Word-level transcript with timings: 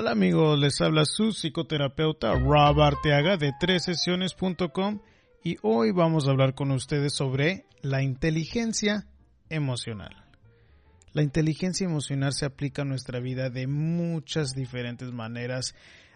tal 0.00 0.08
amigos? 0.08 0.58
Les 0.58 0.80
habla 0.80 1.04
su 1.04 1.28
psicoterapeuta 1.34 2.32
Rob 2.32 2.80
Arteaga 2.80 3.36
de 3.36 3.52
sesiones.com 3.78 5.00
y 5.44 5.58
hoy 5.60 5.92
vamos 5.92 6.26
a 6.26 6.30
hablar 6.30 6.54
con 6.54 6.70
ustedes 6.70 7.14
sobre 7.14 7.66
la 7.82 8.02
inteligencia 8.02 9.06
emocional. 9.50 10.24
La 11.12 11.22
inteligencia 11.22 11.84
emocional 11.84 12.32
se 12.32 12.46
aplica 12.46 12.80
a 12.80 12.86
nuestra 12.86 13.20
vida 13.20 13.50
de 13.50 13.66
muchas 13.66 14.54
diferentes 14.54 15.12
maneras 15.12 15.74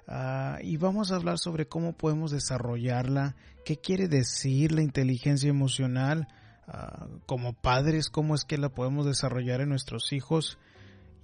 uh, 0.08 0.62
y 0.62 0.78
vamos 0.78 1.12
a 1.12 1.16
hablar 1.16 1.38
sobre 1.38 1.68
cómo 1.68 1.92
podemos 1.92 2.30
desarrollarla, 2.30 3.36
qué 3.66 3.76
quiere 3.76 4.08
decir 4.08 4.72
la 4.72 4.80
inteligencia 4.80 5.50
emocional, 5.50 6.26
uh, 6.68 7.18
como 7.26 7.52
padres, 7.52 8.08
cómo 8.08 8.34
es 8.34 8.46
que 8.46 8.56
la 8.56 8.70
podemos 8.70 9.04
desarrollar 9.04 9.60
en 9.60 9.68
nuestros 9.68 10.14
hijos, 10.14 10.56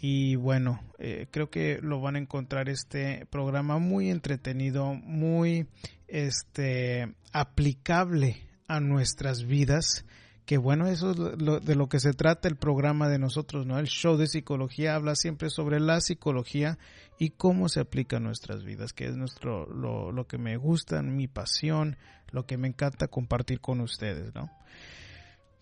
y 0.01 0.35
bueno, 0.37 0.81
eh, 0.99 1.27
creo 1.31 1.51
que 1.51 1.79
lo 1.83 2.01
van 2.01 2.17
a 2.17 2.21
encontrar 2.21 2.71
este 2.71 3.27
programa 3.27 3.79
muy 3.79 4.11
entretenido, 4.11 4.95
muy 4.95 5.67
este 6.09 7.15
aplicable 7.33 8.49
a 8.67 8.81
nuestras 8.81 9.45
vidas. 9.45 10.07
Que 10.47 10.57
bueno, 10.57 10.89
eso 10.89 11.13
es 11.13 11.19
lo, 11.19 11.61
de 11.61 11.77
lo 11.77 11.89
que 11.89 12.01
se 12.01 12.13
trata 12.13 12.49
el 12.49 12.57
programa 12.57 13.09
de 13.09 13.19
nosotros, 13.19 13.67
¿no? 13.67 13.79
El 13.79 13.87
show 13.87 14.17
de 14.17 14.27
psicología 14.27 14.95
habla 14.95 15.15
siempre 15.15 15.51
sobre 15.51 15.79
la 15.79 16.01
psicología 16.01 16.79
y 17.19 17.31
cómo 17.31 17.69
se 17.69 17.81
aplica 17.81 18.17
a 18.17 18.21
nuestras 18.21 18.65
vidas, 18.65 18.93
que 18.93 19.05
es 19.05 19.17
nuestro, 19.17 19.67
lo, 19.67 20.11
lo 20.11 20.27
que 20.27 20.39
me 20.39 20.57
gusta, 20.57 21.03
mi 21.03 21.29
pasión, 21.29 21.99
lo 22.33 22.47
que 22.47 22.57
me 22.57 22.69
encanta 22.69 23.07
compartir 23.07 23.61
con 23.61 23.81
ustedes, 23.81 24.35
¿no? 24.35 24.51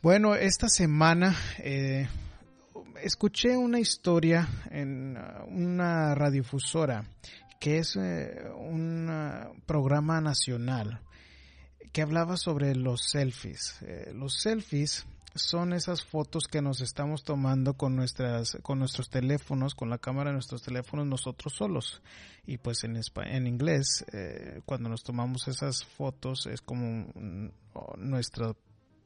Bueno, 0.01 0.37
esta 0.37 0.69
semana 0.69 1.35
eh, 1.59 2.07
escuché 3.03 3.57
una 3.57 3.81
historia 3.81 4.49
en 4.71 5.17
uh, 5.17 5.47
una 5.49 6.15
radiofusora 6.15 7.05
que 7.59 7.79
es 7.79 7.97
eh, 7.97 8.49
un 8.57 9.09
uh, 9.09 9.61
programa 9.67 10.21
nacional 10.21 11.01
que 11.93 12.03
hablaba 12.03 12.37
sobre 12.37 12.75
los 12.75 13.01
selfies. 13.11 13.81
Eh, 13.83 14.13
los 14.15 14.41
selfies 14.41 15.07
son 15.35 15.73
esas 15.73 16.05
fotos 16.05 16.45
que 16.49 16.63
nos 16.63 16.81
estamos 16.81 17.23
tomando 17.23 17.75
con 17.75 17.97
nuestras 17.97 18.59
con 18.63 18.79
nuestros 18.79 19.09
teléfonos, 19.09 19.75
con 19.75 19.91
la 19.91 19.99
cámara 19.99 20.31
de 20.31 20.35
nuestros 20.35 20.63
teléfonos 20.63 21.07
nosotros 21.07 21.55
solos. 21.55 22.03
Y 22.47 22.59
pues 22.59 22.85
en 22.85 22.97
en 22.97 23.47
inglés 23.47 24.05
eh, 24.13 24.61
cuando 24.65 24.89
nos 24.89 25.03
tomamos 25.03 25.49
esas 25.49 25.85
fotos 25.85 26.47
es 26.47 26.61
como 26.61 27.13
nuestra 27.97 28.55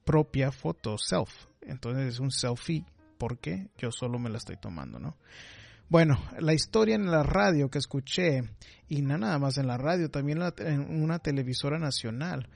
propia 0.05 0.51
foto 0.53 0.99
self. 0.99 1.47
Entonces 1.63 2.15
es 2.15 2.21
un 2.21 2.31
selfie 2.31 2.85
porque 3.23 3.69
yo 3.79 3.93
solo 3.93 4.19
me 4.19 4.31
la 4.31 4.39
estoy 4.39 4.57
tomando, 4.57 4.99
¿no? 4.99 5.17
Bueno, 5.89 6.21
la 6.41 6.55
historia 6.55 6.97
en 6.97 7.09
la 7.09 7.23
radio 7.23 7.71
que 7.71 7.79
escuché, 7.79 8.43
y 8.89 9.03
no 9.03 9.17
nada 9.17 9.39
más 9.39 9.59
en 9.59 9.69
la 9.69 9.79
radio, 9.79 10.11
también 10.11 10.41
en 10.59 11.01
una 11.01 11.21
televisora 11.21 11.79
nacional, 11.79 12.49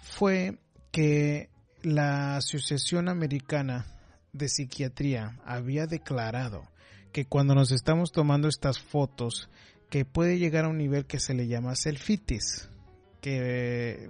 fue 0.00 0.58
que 0.90 1.50
la 1.82 2.36
Asociación 2.36 3.10
Americana 3.10 3.84
de 4.32 4.48
Psiquiatría 4.48 5.38
había 5.44 5.86
declarado 5.86 6.62
que 7.12 7.26
cuando 7.26 7.54
nos 7.54 7.70
estamos 7.70 8.10
tomando 8.10 8.48
estas 8.48 8.80
fotos, 8.80 9.50
que 9.90 10.06
puede 10.06 10.38
llegar 10.38 10.64
a 10.64 10.68
un 10.68 10.78
nivel 10.78 11.04
que 11.04 11.20
se 11.20 11.34
le 11.34 11.46
llama 11.46 11.76
selfitis, 11.76 12.70
que, 13.20 14.08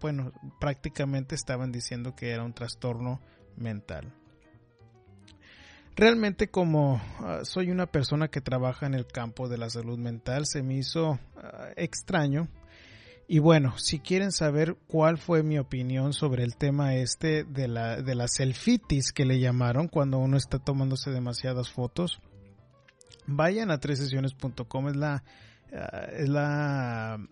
bueno, 0.00 0.32
prácticamente 0.58 1.36
estaban 1.36 1.70
diciendo 1.70 2.16
que 2.16 2.32
era 2.32 2.42
un 2.42 2.54
trastorno 2.54 3.20
mental. 3.56 4.12
Realmente 5.96 6.48
como 6.48 7.00
ah, 7.20 7.40
soy 7.44 7.70
una 7.70 7.86
persona 7.86 8.28
que 8.28 8.40
trabaja 8.40 8.86
en 8.86 8.94
el 8.94 9.06
campo 9.06 9.48
de 9.48 9.58
la 9.58 9.70
salud 9.70 9.96
mental, 9.96 10.44
se 10.44 10.62
me 10.62 10.74
hizo 10.74 11.20
ah, 11.36 11.68
extraño. 11.76 12.48
Y 13.28 13.38
bueno, 13.38 13.78
si 13.78 14.00
quieren 14.00 14.32
saber 14.32 14.76
cuál 14.88 15.18
fue 15.18 15.42
mi 15.42 15.58
opinión 15.58 16.12
sobre 16.12 16.42
el 16.42 16.56
tema 16.56 16.96
este 16.96 17.44
de 17.44 17.68
la, 17.68 18.02
de 18.02 18.14
la 18.14 18.28
selfitis 18.28 19.12
que 19.12 19.24
le 19.24 19.38
llamaron 19.38 19.88
cuando 19.88 20.18
uno 20.18 20.36
está 20.36 20.58
tomándose 20.58 21.10
demasiadas 21.10 21.70
fotos, 21.70 22.20
vayan 23.26 23.70
a 23.70 23.78
tresesiones.com, 23.78 24.88
es 24.88 24.96
la, 24.96 25.22
ah, 25.72 26.06
es 26.12 26.28
la 26.28 27.24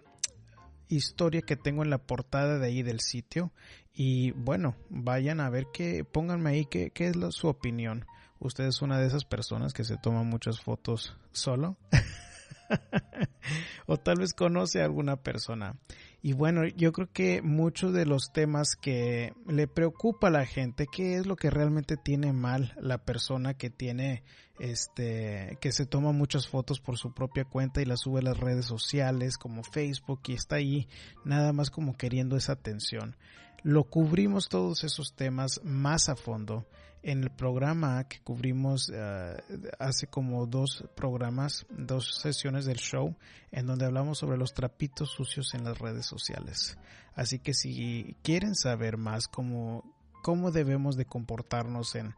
historia 0.89 1.43
que 1.43 1.57
tengo 1.57 1.83
en 1.83 1.91
la 1.91 1.99
portada 1.99 2.61
de 2.61 2.67
ahí 2.69 2.85
del 2.85 3.01
sitio. 3.01 3.53
Y 3.93 4.31
bueno, 4.31 4.77
vayan 4.89 5.41
a 5.41 5.51
ver 5.51 5.67
que, 5.73 6.05
pónganme 6.05 6.51
ahí 6.51 6.65
qué, 6.65 6.91
qué 6.91 7.09
es 7.09 7.17
su 7.31 7.49
opinión 7.49 8.07
usted 8.43 8.65
es 8.65 8.83
una 8.83 8.99
de 8.99 9.07
esas 9.07 9.25
personas 9.25 9.73
que 9.73 9.85
se 9.85 9.97
toma 9.97 10.23
muchas 10.23 10.61
fotos 10.61 11.17
solo. 11.33 11.77
o 13.87 13.97
tal 13.97 14.19
vez 14.19 14.33
conoce 14.33 14.81
a 14.81 14.85
alguna 14.85 15.17
persona. 15.17 15.77
Y 16.23 16.35
bueno, 16.35 16.67
yo 16.67 16.93
creo 16.93 17.11
que 17.13 17.43
muchos 17.43 17.93
de 17.93 18.07
los 18.07 18.33
temas 18.33 18.77
que 18.77 19.33
le 19.47 19.67
preocupa 19.67 20.29
a 20.29 20.31
la 20.31 20.47
gente, 20.47 20.87
qué 20.91 21.17
es 21.17 21.27
lo 21.27 21.37
que 21.37 21.51
realmente 21.51 21.97
tiene 21.97 22.33
mal 22.33 22.75
la 22.81 22.99
persona 22.99 23.55
que 23.55 23.71
tiene, 23.71 24.23
este, 24.61 25.59
que 25.61 25.73
se 25.73 25.87
toma 25.87 26.13
muchas 26.13 26.47
fotos 26.47 26.81
por 26.81 26.97
su 26.97 27.13
propia 27.13 27.45
cuenta 27.45 27.83
y 27.83 27.85
las 27.85 28.01
sube 28.01 28.21
a 28.21 28.25
las 28.25 28.39
redes 28.39 28.67
sociales 28.67 29.37
como 29.37 29.65
Facebook 29.65 30.21
y 30.29 30.35
está 30.35 30.57
ahí 30.57 30.89
nada 31.25 31.53
más 31.53 31.71
como 31.71 31.97
queriendo 31.97 32.37
esa 32.37 32.53
atención. 32.53 33.17
Lo 33.65 33.85
cubrimos 33.85 34.49
todos 34.49 34.85
esos 34.85 35.15
temas 35.15 35.61
más 35.65 36.09
a 36.09 36.17
fondo 36.17 36.67
en 37.03 37.25
el 37.25 37.31
programa 37.31 38.05
que 38.05 38.21
cubrimos 38.21 38.91
eh, 38.95 39.37
hace 39.79 40.07
como 40.07 40.47
dos 40.47 40.85
programas, 40.95 41.67
dos 41.71 42.19
sesiones 42.21 42.65
del 42.65 42.79
show, 42.79 43.17
en 43.51 43.67
donde 43.67 43.87
hablamos 43.87 44.19
sobre 44.19 44.39
los 44.39 44.55
trapitos 44.55 45.11
sucios 45.11 45.55
en 45.55 45.65
las 45.65 45.79
redes 45.79 46.07
sociales. 46.07 46.79
Así 47.15 47.41
que 47.41 47.55
si 47.55 48.17
quieren 48.23 48.55
saber 48.55 48.97
más 48.97 49.27
cómo, 49.27 49.85
cómo 50.23 50.51
debemos 50.51 50.97
de 50.97 51.05
comportarnos 51.05 51.95
en, 51.97 52.15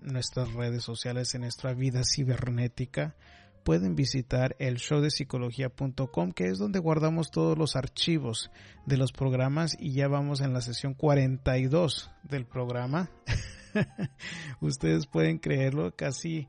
nuestras 0.00 0.52
redes 0.52 0.84
sociales, 0.84 1.34
en 1.34 1.40
nuestra 1.40 1.74
vida 1.74 2.02
cibernética, 2.04 3.16
pueden 3.64 3.96
visitar 3.96 4.54
el 4.60 4.76
showdepsicología.com 4.76 6.30
que 6.30 6.46
es 6.46 6.58
donde 6.58 6.78
guardamos 6.78 7.32
todos 7.32 7.58
los 7.58 7.74
archivos 7.74 8.52
de 8.86 8.96
los 8.96 9.10
programas 9.10 9.76
y 9.80 9.92
ya 9.92 10.06
vamos 10.06 10.40
en 10.40 10.52
la 10.52 10.60
sesión 10.60 10.94
42 10.94 12.12
del 12.22 12.46
programa. 12.46 13.10
Ustedes 14.60 15.06
pueden 15.06 15.38
creerlo, 15.38 15.94
casi 15.96 16.48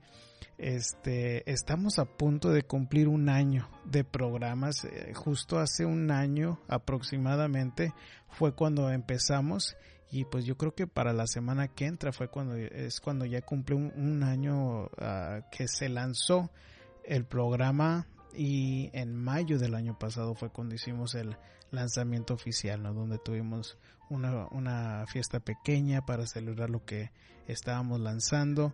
este 0.58 1.52
estamos 1.52 2.00
a 2.00 2.06
punto 2.06 2.50
de 2.52 2.64
cumplir 2.64 3.08
un 3.08 3.30
año 3.30 3.70
de 3.84 4.04
programas. 4.04 4.86
Eh, 4.86 5.14
justo 5.14 5.60
hace 5.60 5.86
un 5.86 6.12
año 6.12 6.60
aproximadamente 6.68 7.94
fue 8.30 8.54
cuando 8.54 8.90
empezamos 8.90 9.76
y 10.12 10.26
pues 10.26 10.46
yo 10.46 10.56
creo 10.58 10.74
que 10.74 10.88
para 10.88 11.14
la 11.14 11.28
semana 11.28 11.68
que 11.68 11.86
entra 11.86 12.12
fue 12.12 12.30
cuando 12.30 12.56
es 12.56 13.02
cuando 13.02 13.26
ya 13.26 13.42
cumple 13.42 13.76
un, 13.76 14.24
año 14.24 14.90
ah, 14.98 15.42
que 15.52 15.68
se 15.68 15.90
lanzó 15.90 16.52
el 17.04 17.26
programa 17.26 18.08
y 18.34 18.90
en 18.94 19.16
mayo 19.16 19.60
del 19.60 19.76
año 19.76 19.98
pasado 19.98 20.36
fue 20.36 20.50
cuando 20.50 20.76
hicimos 20.76 21.16
el 21.16 21.38
lanzamiento 21.72 22.34
oficial, 22.34 22.82
¿no? 22.82 22.94
Donde 22.94 23.18
tuvimos 23.18 23.78
una, 24.10 24.48
una 24.52 25.06
fiesta 25.08 25.40
pequeña 25.40 26.06
para 26.06 26.26
celebrar 26.26 26.70
lo 26.70 26.84
que 26.86 27.12
estábamos 27.48 28.00
lanzando. 28.00 28.74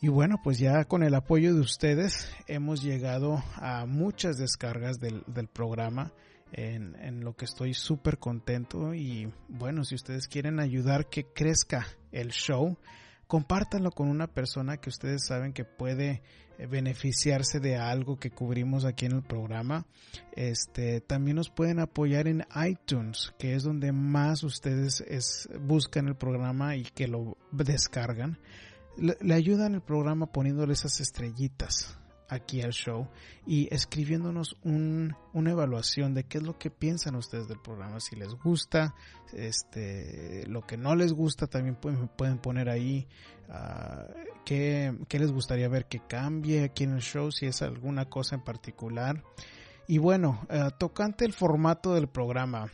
Y 0.00 0.08
bueno, 0.08 0.40
pues 0.42 0.58
ya 0.58 0.84
con 0.84 1.02
el 1.02 1.14
apoyo 1.14 1.54
de 1.54 1.60
ustedes 1.60 2.30
hemos 2.46 2.82
llegado 2.82 3.42
a 3.56 3.84
muchas 3.86 4.38
descargas 4.38 4.98
del, 4.98 5.22
del 5.26 5.46
programa 5.46 6.12
en, 6.52 6.96
en, 6.96 7.20
lo 7.22 7.36
que 7.36 7.44
estoy 7.44 7.74
súper 7.74 8.18
contento 8.18 8.94
y 8.94 9.30
bueno, 9.48 9.84
si 9.84 9.94
ustedes 9.94 10.26
quieren 10.26 10.58
ayudar 10.58 11.10
que 11.10 11.26
crezca 11.26 11.86
el 12.12 12.30
show, 12.30 12.78
compártanlo 13.26 13.90
con 13.90 14.08
una 14.08 14.26
persona 14.26 14.78
que 14.78 14.88
ustedes 14.88 15.26
saben 15.26 15.52
que 15.52 15.64
puede 15.64 16.22
beneficiarse 16.66 17.60
de 17.60 17.76
algo 17.76 18.18
que 18.18 18.30
cubrimos 18.30 18.84
aquí 18.84 19.06
en 19.06 19.12
el 19.12 19.22
programa. 19.22 19.86
Este, 20.32 21.00
también 21.00 21.36
nos 21.36 21.50
pueden 21.50 21.78
apoyar 21.78 22.28
en 22.28 22.46
iTunes, 22.66 23.32
que 23.38 23.54
es 23.54 23.62
donde 23.62 23.92
más 23.92 24.42
ustedes 24.42 25.04
buscan 25.60 26.08
el 26.08 26.16
programa 26.16 26.76
y 26.76 26.82
que 26.82 27.08
lo 27.08 27.36
descargan. 27.52 28.38
Le, 28.96 29.16
le 29.20 29.34
ayudan 29.34 29.74
el 29.74 29.82
programa 29.82 30.26
poniéndole 30.26 30.72
esas 30.72 31.00
estrellitas 31.00 31.96
aquí 32.30 32.62
al 32.62 32.72
show 32.72 33.08
y 33.46 33.72
escribiéndonos 33.74 34.56
un, 34.62 35.16
una 35.32 35.50
evaluación 35.50 36.14
de 36.14 36.24
qué 36.24 36.38
es 36.38 36.44
lo 36.44 36.58
que 36.58 36.70
piensan 36.70 37.16
ustedes 37.16 37.48
del 37.48 37.60
programa, 37.60 38.00
si 38.00 38.16
les 38.16 38.32
gusta, 38.34 38.94
este, 39.32 40.46
lo 40.46 40.62
que 40.62 40.76
no 40.76 40.94
les 40.94 41.12
gusta 41.12 41.48
también 41.48 41.74
pueden, 41.74 42.08
pueden 42.08 42.38
poner 42.38 42.70
ahí 42.70 43.08
uh, 43.50 44.12
qué, 44.44 44.94
les 45.10 45.32
gustaría 45.32 45.68
ver 45.68 45.86
que 45.86 46.00
cambie 46.00 46.64
aquí 46.64 46.84
en 46.84 46.94
el 46.94 47.02
show, 47.02 47.30
si 47.30 47.46
es 47.46 47.62
alguna 47.62 48.06
cosa 48.06 48.36
en 48.36 48.42
particular. 48.42 49.22
Y 49.86 49.98
bueno, 49.98 50.40
uh, 50.48 50.70
tocante 50.78 51.24
el 51.24 51.32
formato 51.32 51.94
del 51.94 52.08
programa, 52.08 52.70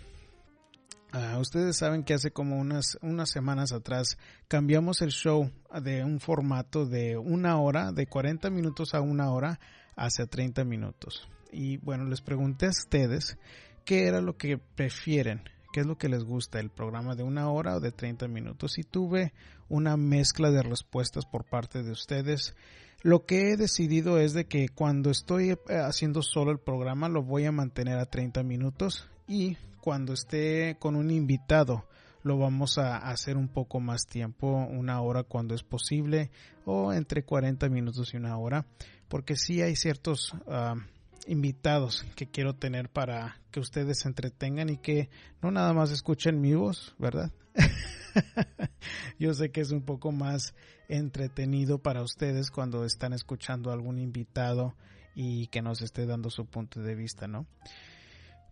Uh, 1.12 1.38
ustedes 1.38 1.78
saben 1.78 2.02
que 2.02 2.12
hace 2.12 2.30
como 2.30 2.58
unas, 2.58 2.98
unas 3.00 3.30
semanas 3.30 3.72
atrás 3.72 4.18
cambiamos 4.48 5.00
el 5.00 5.12
show 5.12 5.50
de 5.80 6.04
un 6.04 6.20
formato 6.20 6.84
de 6.84 7.16
una 7.16 7.58
hora, 7.58 7.92
de 7.92 8.06
40 8.06 8.50
minutos 8.50 8.92
a 8.92 9.00
una 9.00 9.30
hora, 9.30 9.58
hacia 9.96 10.26
30 10.26 10.64
minutos. 10.64 11.26
Y 11.52 11.78
bueno, 11.78 12.04
les 12.04 12.20
pregunté 12.20 12.66
a 12.66 12.70
ustedes 12.70 13.38
qué 13.84 14.06
era 14.08 14.20
lo 14.20 14.36
que 14.36 14.58
prefieren, 14.58 15.42
qué 15.76 15.80
es 15.80 15.86
lo 15.86 15.98
que 15.98 16.08
les 16.08 16.24
gusta, 16.24 16.58
el 16.58 16.70
programa 16.70 17.16
de 17.16 17.22
una 17.22 17.50
hora 17.50 17.76
o 17.76 17.80
de 17.80 17.92
30 17.92 18.28
minutos. 18.28 18.78
Y 18.78 18.82
tuve 18.82 19.34
una 19.68 19.98
mezcla 19.98 20.50
de 20.50 20.62
respuestas 20.62 21.26
por 21.26 21.44
parte 21.44 21.82
de 21.82 21.90
ustedes. 21.90 22.54
Lo 23.02 23.26
que 23.26 23.50
he 23.50 23.58
decidido 23.58 24.18
es 24.18 24.32
de 24.32 24.46
que 24.46 24.70
cuando 24.70 25.10
estoy 25.10 25.50
eh, 25.50 25.58
haciendo 25.84 26.22
solo 26.22 26.50
el 26.50 26.60
programa 26.60 27.10
lo 27.10 27.22
voy 27.22 27.44
a 27.44 27.52
mantener 27.52 27.98
a 27.98 28.06
30 28.06 28.42
minutos 28.42 29.06
y 29.28 29.58
cuando 29.82 30.14
esté 30.14 30.78
con 30.78 30.96
un 30.96 31.10
invitado 31.10 31.84
lo 32.22 32.38
vamos 32.38 32.78
a 32.78 32.96
hacer 32.96 33.36
un 33.36 33.48
poco 33.48 33.78
más 33.78 34.06
tiempo, 34.06 34.48
una 34.70 35.02
hora 35.02 35.24
cuando 35.24 35.54
es 35.54 35.62
posible 35.62 36.30
o 36.64 36.94
entre 36.94 37.22
40 37.22 37.68
minutos 37.68 38.14
y 38.14 38.16
una 38.16 38.38
hora, 38.38 38.64
porque 39.08 39.36
sí 39.36 39.60
hay 39.60 39.76
ciertos 39.76 40.32
uh, 40.46 40.80
invitados 41.26 42.06
que 42.14 42.30
quiero 42.30 42.54
tener 42.54 42.88
para 42.88 43.40
que 43.50 43.60
ustedes 43.60 44.00
se 44.00 44.08
entretengan 44.08 44.68
y 44.68 44.78
que 44.78 45.10
no 45.42 45.50
nada 45.50 45.72
más 45.72 45.90
escuchen 45.90 46.40
mi 46.40 46.54
voz, 46.54 46.94
¿verdad? 46.98 47.32
Yo 49.18 49.34
sé 49.34 49.50
que 49.50 49.60
es 49.60 49.70
un 49.70 49.82
poco 49.82 50.12
más 50.12 50.54
entretenido 50.88 51.78
para 51.78 52.02
ustedes 52.02 52.50
cuando 52.50 52.84
están 52.84 53.12
escuchando 53.12 53.70
a 53.70 53.74
algún 53.74 53.98
invitado 53.98 54.74
y 55.14 55.48
que 55.48 55.62
nos 55.62 55.82
esté 55.82 56.06
dando 56.06 56.30
su 56.30 56.46
punto 56.46 56.80
de 56.80 56.94
vista, 56.94 57.26
¿no? 57.26 57.46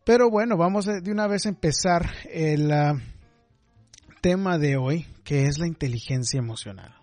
Pero 0.05 0.31
bueno, 0.31 0.57
vamos 0.57 0.87
de 0.87 1.11
una 1.11 1.27
vez 1.27 1.47
a 1.47 1.49
empezar 1.49 2.11
el 2.31 2.71
uh, 2.71 2.99
tema 4.21 4.59
de 4.59 4.77
hoy, 4.77 5.07
que 5.25 5.47
es 5.47 5.59
la 5.59 5.67
inteligencia 5.67 6.39
emocional. 6.39 6.95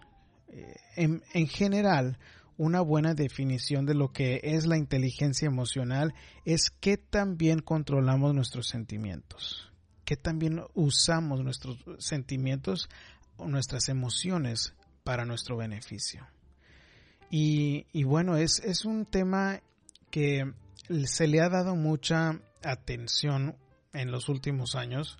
Eh, 0.50 0.76
en, 0.96 1.48
general, 1.48 2.18
una 2.58 2.82
buena 2.82 3.14
definición 3.14 3.86
de 3.86 3.94
lo 3.94 4.12
que 4.12 4.40
es 4.44 4.66
la 4.66 4.78
inteligencia 4.78 5.48
emocional 5.48 6.14
es 6.46 6.70
que 6.70 6.98
también 6.98 7.60
controlamos 7.60 8.34
nuestros 8.34 8.68
sentimientos, 8.68 9.72
que 10.06 10.18
también 10.18 10.62
usamos 10.74 11.44
nuestros 11.44 11.78
sentimientos 12.00 12.90
o 13.38 13.48
nuestras 13.48 13.90
emociones 13.90 14.74
para 15.04 15.26
nuestro 15.26 15.58
beneficio. 15.58 16.28
Y, 17.34 18.04
bueno, 18.04 18.36
es, 18.36 18.60
es 18.60 18.84
un 18.84 19.06
tema 19.06 19.62
que 20.10 20.54
se 21.06 21.28
le 21.28 21.40
ha 21.40 21.48
dado 21.48 21.78
mucha 21.78 22.42
atención 22.62 23.56
en 23.94 24.12
los 24.12 24.28
últimos 24.28 24.76
años, 24.76 25.18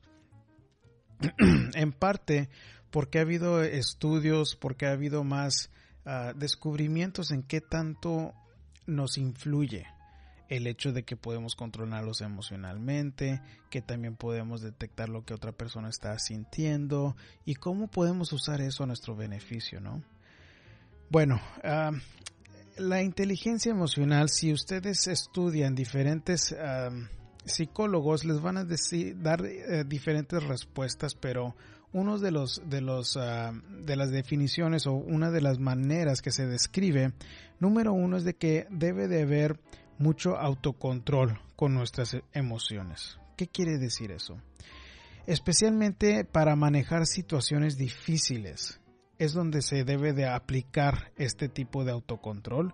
en 1.74 1.94
parte 1.94 2.50
porque 2.92 3.20
ha 3.20 3.22
habido 3.22 3.64
estudios, 3.64 4.58
porque 4.58 4.86
ha 4.86 4.92
habido 4.92 5.24
más 5.24 5.70
uh, 6.06 6.38
descubrimientos 6.38 7.32
en 7.32 7.44
qué 7.44 7.62
tanto 7.62 8.34
nos 8.86 9.18
influye 9.18 9.86
el 10.50 10.68
hecho 10.68 10.92
de 10.92 11.04
que 11.04 11.16
podemos 11.16 11.56
controlarlos 11.56 12.20
emocionalmente, 12.20 13.42
que 13.70 13.82
también 13.82 14.18
podemos 14.18 14.62
detectar 14.62 15.08
lo 15.08 15.24
que 15.24 15.34
otra 15.34 15.54
persona 15.54 15.88
está 15.88 16.18
sintiendo 16.20 17.16
y 17.46 17.56
cómo 17.56 17.88
podemos 17.88 18.34
usar 18.34 18.60
eso 18.60 18.84
a 18.84 18.88
nuestro 18.88 19.16
beneficio, 19.16 19.80
¿no? 19.80 20.04
Bueno, 21.10 21.40
uh, 21.64 21.96
la 22.78 23.02
inteligencia 23.02 23.72
emocional, 23.72 24.30
si 24.30 24.52
ustedes 24.52 25.08
estudian 25.08 25.74
diferentes 25.74 26.52
uh, 26.52 26.94
psicólogos 27.46 28.26
les 28.26 28.42
van 28.42 28.58
a 28.58 28.66
decir, 28.66 29.22
dar 29.22 29.46
eh, 29.46 29.84
diferentes 29.86 30.44
respuestas, 30.44 31.16
pero 31.16 31.56
uno 31.94 32.18
de 32.20 32.32
los 32.32 32.62
de 32.66 32.82
los 32.82 33.16
uh, 33.16 33.52
de 33.84 33.96
las 33.96 34.12
definiciones 34.12 34.88
o 34.88 34.94
una 34.94 35.32
de 35.32 35.42
las 35.42 35.60
maneras 35.60 36.22
que 36.22 36.32
se 36.32 36.46
describe, 36.46 37.14
número 37.60 37.94
uno 37.94 38.18
es 38.18 38.24
de 38.24 38.36
que 38.36 38.68
debe 38.70 39.08
de 39.08 39.24
haber 39.24 39.60
mucho 39.98 40.38
autocontrol 40.38 41.40
con 41.56 41.74
nuestras 41.74 42.18
emociones. 42.34 43.20
¿Qué 43.38 43.48
quiere 43.48 43.78
decir 43.78 44.12
eso? 44.12 44.42
Especialmente 45.28 46.26
para 46.26 46.56
manejar 46.56 47.06
situaciones 47.06 47.78
difíciles 47.78 48.80
es 49.20 49.34
donde 49.34 49.62
se 49.62 49.84
debe 49.84 50.14
de 50.14 50.26
aplicar 50.26 51.12
este 51.18 51.48
tipo 51.48 51.84
de 51.84 51.92
autocontrol 51.92 52.74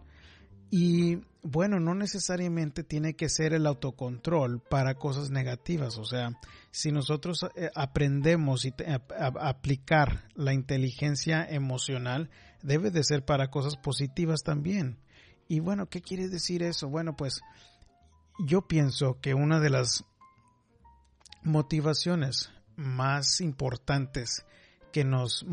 y 0.69 1.21
bueno, 1.43 1.79
no 1.79 1.95
necesariamente 1.95 2.83
tiene 2.83 3.13
que 3.13 3.29
ser 3.29 3.53
el 3.53 3.67
autocontrol 3.67 4.59
para 4.59 4.95
cosas 4.95 5.29
negativas. 5.29 5.97
O 5.97 6.03
sea, 6.03 6.31
si 6.77 6.91
nosotros 6.91 7.43
eh, 7.55 7.71
aprendemos 7.73 8.63
y 8.65 8.73
a, 8.85 9.01
aplicar 9.49 10.29
la 10.35 10.53
inteligencia 10.53 11.43
emocional, 11.43 12.29
debe 12.61 12.91
de 12.91 13.03
ser 13.03 13.25
para 13.25 13.49
cosas 13.49 13.77
positivas 13.77 14.43
también. 14.43 14.99
Y 15.47 15.59
bueno, 15.59 15.89
¿qué 15.89 16.01
quiere 16.01 16.27
decir 16.27 16.61
eso? 16.61 16.87
Bueno, 16.87 17.15
pues 17.15 17.41
yo 18.37 18.67
pienso 18.67 19.19
que 19.21 19.33
una 19.33 19.59
de 19.59 19.71
las 19.71 20.05
motivaciones 21.41 22.51
más 22.75 23.41
importantes 23.41 24.45
que 24.93 25.03
nos, 25.03 25.47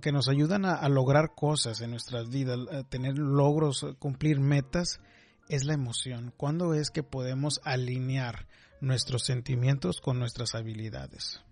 que 0.00 0.12
nos 0.12 0.28
ayudan 0.28 0.64
a, 0.64 0.74
a, 0.74 0.88
lograr 0.88 1.34
cosas 1.34 1.80
en 1.80 1.90
nuestras 1.90 2.28
vidas, 2.28 2.56
a 2.70 2.84
tener 2.84 3.18
logros, 3.18 3.84
cumplir 3.98 4.38
metas, 4.38 5.00
es 5.48 5.64
la 5.64 5.74
emoción. 5.74 6.32
¿Cuándo 6.36 6.72
es 6.72 6.92
que 6.92 7.02
podemos 7.02 7.60
alinear 7.64 8.46
nuestros 8.80 9.24
sentimientos 9.24 10.00
con 10.00 10.18
nuestras 10.18 10.54
habilidades? 10.54 11.42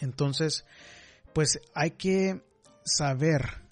Entonces, 0.00 0.64
pues 1.32 1.60
hay 1.74 1.92
que 1.92 2.42
saber 2.84 3.62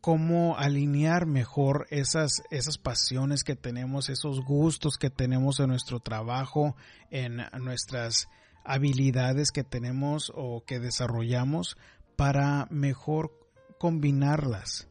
cómo 0.00 0.58
alinear 0.58 1.26
mejor 1.26 1.86
esas, 1.90 2.42
esas 2.50 2.76
pasiones 2.76 3.44
que 3.44 3.54
tenemos, 3.54 4.08
esos 4.08 4.44
gustos 4.44 4.98
que 4.98 5.10
tenemos 5.10 5.60
en 5.60 5.68
nuestro 5.68 6.00
trabajo, 6.00 6.76
en 7.10 7.42
nuestras 7.60 8.28
habilidades 8.64 9.52
que 9.52 9.64
tenemos 9.64 10.32
o 10.34 10.64
que 10.64 10.80
desarrollamos 10.80 11.76
para 12.16 12.66
mejor 12.70 13.32
combinarlas 13.78 14.88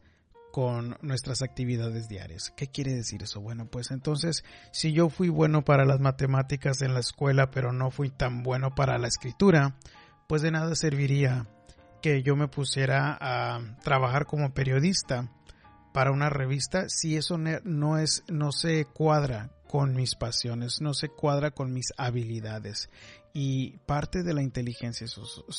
con 0.52 0.96
nuestras 1.00 1.42
actividades 1.42 2.08
diarias. 2.08 2.52
¿Qué 2.56 2.68
quiere 2.68 2.94
decir 2.94 3.22
eso? 3.22 3.40
Bueno, 3.40 3.66
pues 3.66 3.90
entonces, 3.90 4.44
si 4.70 4.92
yo 4.92 5.08
fui 5.08 5.28
bueno 5.28 5.64
para 5.64 5.84
las 5.84 5.98
matemáticas 5.98 6.82
en 6.82 6.94
la 6.94 7.00
escuela, 7.00 7.50
pero 7.50 7.72
no 7.72 7.90
fui 7.90 8.10
tan 8.10 8.44
bueno 8.44 8.74
para 8.74 8.98
la 8.98 9.08
escritura, 9.08 9.74
pues 10.28 10.42
de 10.42 10.52
nada 10.52 10.76
serviría 10.76 11.48
que 12.02 12.22
yo 12.22 12.36
me 12.36 12.48
pusiera 12.48 13.16
a 13.20 13.60
trabajar 13.82 14.26
como 14.26 14.52
periodista 14.54 15.32
para 15.92 16.10
una 16.10 16.30
revista 16.30 16.88
si 16.88 17.16
eso 17.16 17.38
no 17.38 17.98
es 17.98 18.24
no 18.28 18.52
se 18.52 18.84
cuadra 18.86 19.50
con 19.68 19.94
mis 19.94 20.16
pasiones, 20.16 20.82
no 20.82 20.92
se 20.92 21.08
cuadra 21.08 21.52
con 21.52 21.72
mis 21.72 21.94
habilidades. 21.96 22.90
Y 23.32 23.78
parte 23.86 24.22
de 24.22 24.34
la 24.34 24.42
inteligencia 24.42 25.06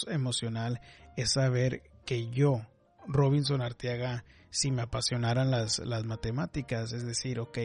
emocional 0.07 0.81
es 1.17 1.31
saber 1.31 1.81
que 2.05 2.29
yo, 2.29 2.61
Robinson 3.07 3.61
Arteaga, 3.61 4.23
si 4.49 4.71
me 4.71 4.83
apasionaran 4.83 5.49
las, 5.51 5.79
las 5.79 6.05
matemáticas, 6.05 6.93
es 6.93 7.05
decir, 7.05 7.39
ok, 7.39 7.57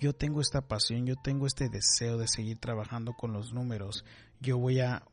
yo 0.00 0.12
tengo 0.12 0.40
esta 0.40 0.62
pasión, 0.62 1.06
yo 1.06 1.14
tengo 1.16 1.46
este 1.46 1.68
deseo 1.68 2.18
de 2.18 2.26
seguir 2.26 2.58
trabajando 2.58 3.12
con 3.12 3.32
los 3.32 3.52
números, 3.52 4.04
yo 4.40 4.58
voy 4.58 4.80
a 4.80 5.04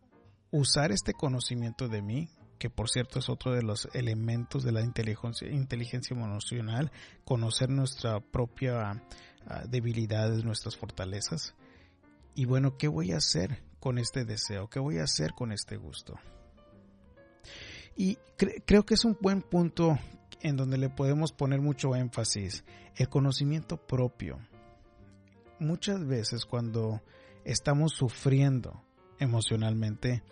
usar 0.51 0.91
este 0.91 1.13
conocimiento 1.13 1.87
de 1.87 2.01
mí, 2.01 2.29
que 2.57 2.69
por 2.69 2.89
cierto 2.89 3.19
es 3.19 3.29
otro 3.29 3.53
de 3.53 3.61
los 3.61 3.87
elementos 3.93 4.63
de 4.63 4.71
la 4.71 4.81
inteligencia, 4.81 5.47
inteligencia 5.49 6.15
emocional, 6.15 6.91
conocer 7.23 7.69
nuestra 7.69 8.19
propia 8.19 8.91
uh, 9.45 9.67
debilidades, 9.67 10.43
nuestras 10.43 10.75
fortalezas. 10.75 11.55
Y 12.35 12.45
bueno, 12.45 12.77
¿qué 12.77 12.87
voy 12.87 13.11
a 13.11 13.17
hacer 13.17 13.63
con 13.79 13.97
este 13.97 14.25
deseo? 14.25 14.69
¿Qué 14.69 14.79
voy 14.79 14.97
a 14.97 15.03
hacer 15.03 15.33
con 15.33 15.51
este 15.51 15.77
gusto? 15.77 16.15
Y 17.99 18.17
creo 18.65 18.85
que 18.85 18.93
es 18.93 19.03
un 19.03 19.17
buen 19.19 19.41
punto 19.41 19.99
en 20.39 20.55
donde 20.55 20.77
le 20.77 20.87
podemos 20.87 21.33
poner 21.33 21.59
mucho 21.59 21.97
énfasis, 21.97 22.63
el 22.95 23.09
conocimiento 23.09 23.75
propio. 23.75 24.39
Muchas 25.59 26.07
veces 26.07 26.45
cuando 26.45 27.01
estamos 27.43 27.91
sufriendo 27.91 28.81
emocionalmente, 29.19 30.23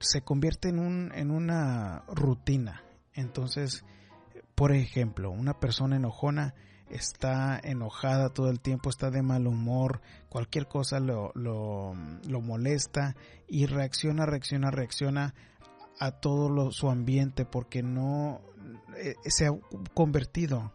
se 0.00 0.22
convierte 0.22 0.70
en, 0.70 0.78
un, 0.78 1.12
en 1.14 1.30
una 1.30 2.02
rutina. 2.08 2.82
Entonces, 3.12 3.84
por 4.54 4.72
ejemplo, 4.72 5.30
una 5.30 5.60
persona 5.60 5.96
enojona 5.96 6.54
está 6.88 7.60
enojada 7.62 8.30
todo 8.30 8.48
el 8.48 8.60
tiempo, 8.60 8.88
está 8.88 9.10
de 9.10 9.20
mal 9.20 9.46
humor, 9.46 10.00
cualquier 10.30 10.66
cosa 10.66 10.98
lo, 10.98 11.30
lo, 11.34 11.94
molesta 12.40 13.16
y 13.46 13.66
reacciona, 13.66 14.24
reacciona, 14.24 14.70
reacciona 14.70 15.34
a 16.00 16.12
todo 16.12 16.72
su 16.72 16.88
ambiente 16.88 17.44
porque 17.44 17.82
no 17.82 18.40
eh, 18.96 19.14
se 19.26 19.46
ha 19.46 19.50
convertido 19.94 20.72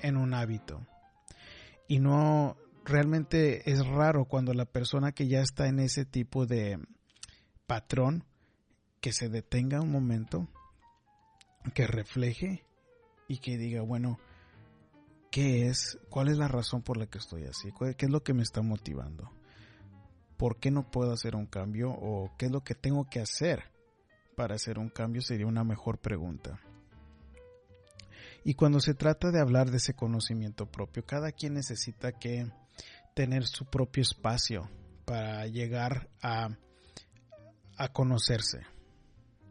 en 0.00 0.16
un 0.16 0.34
hábito. 0.34 0.84
Y 1.86 2.00
no 2.00 2.56
realmente 2.84 3.70
es 3.70 3.86
raro 3.86 4.24
cuando 4.24 4.52
la 4.52 4.64
persona 4.64 5.12
que 5.12 5.28
ya 5.28 5.40
está 5.40 5.68
en 5.68 5.78
ese 5.78 6.04
tipo 6.04 6.44
de 6.44 6.78
patrón 7.66 8.24
que 9.00 9.12
se 9.12 9.28
detenga 9.28 9.80
un 9.80 9.92
momento, 9.92 10.48
que 11.72 11.86
refleje 11.86 12.64
y 13.28 13.38
que 13.38 13.56
diga, 13.56 13.82
bueno, 13.82 14.18
¿qué 15.30 15.68
es? 15.68 15.98
¿Cuál 16.10 16.28
es 16.28 16.36
la 16.36 16.48
razón 16.48 16.82
por 16.82 16.96
la 16.96 17.06
que 17.06 17.18
estoy 17.18 17.44
así? 17.44 17.68
¿Qué 17.96 18.06
es 18.06 18.10
lo 18.10 18.24
que 18.24 18.34
me 18.34 18.42
está 18.42 18.60
motivando? 18.60 19.30
¿Por 20.36 20.58
qué 20.58 20.72
no 20.72 20.90
puedo 20.90 21.12
hacer 21.12 21.36
un 21.36 21.46
cambio? 21.46 21.90
¿O 21.90 22.32
qué 22.36 22.46
es 22.46 22.52
lo 22.52 22.64
que 22.64 22.74
tengo 22.74 23.04
que 23.08 23.20
hacer 23.20 23.73
para 24.34 24.54
hacer 24.54 24.78
un 24.78 24.88
cambio? 24.88 25.22
Sería 25.22 25.46
una 25.46 25.64
mejor 25.64 25.98
pregunta. 25.98 26.60
Y 28.44 28.54
cuando 28.54 28.80
se 28.80 28.94
trata 28.94 29.30
de 29.30 29.40
hablar 29.40 29.70
de 29.70 29.78
ese 29.78 29.94
conocimiento 29.94 30.66
propio, 30.66 31.04
cada 31.06 31.32
quien 31.32 31.54
necesita 31.54 32.12
que 32.12 32.46
tener 33.14 33.46
su 33.46 33.64
propio 33.64 34.02
espacio 34.02 34.68
para 35.06 35.46
llegar 35.46 36.10
a, 36.20 36.50
a 37.76 37.88
conocerse. 37.88 38.60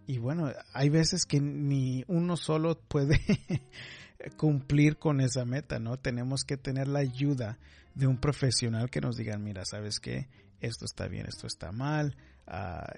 Y 0.06 0.18
bueno, 0.20 0.52
hay 0.74 0.90
veces 0.90 1.26
que 1.26 1.40
ni 1.40 2.04
uno 2.08 2.38
solo 2.38 2.78
puede 2.80 3.20
cumplir 4.38 4.98
con 4.98 5.22
esa 5.22 5.46
meta, 5.46 5.80
¿no? 5.80 5.98
Tenemos 5.98 6.44
que 6.44 6.58
tener 6.58 6.88
la 6.88 7.00
ayuda 7.00 7.58
de 7.96 8.08
un 8.08 8.18
profesional 8.18 8.90
que 8.90 9.02
nos 9.02 9.16
diga, 9.16 9.38
mira, 9.38 9.66
¿sabes 9.66 10.00
qué? 10.00 10.28
Esto 10.60 10.86
está 10.86 11.08
bien, 11.08 11.26
esto 11.28 11.48
está 11.48 11.72
mal, 11.72 12.16
ah, 12.48 12.92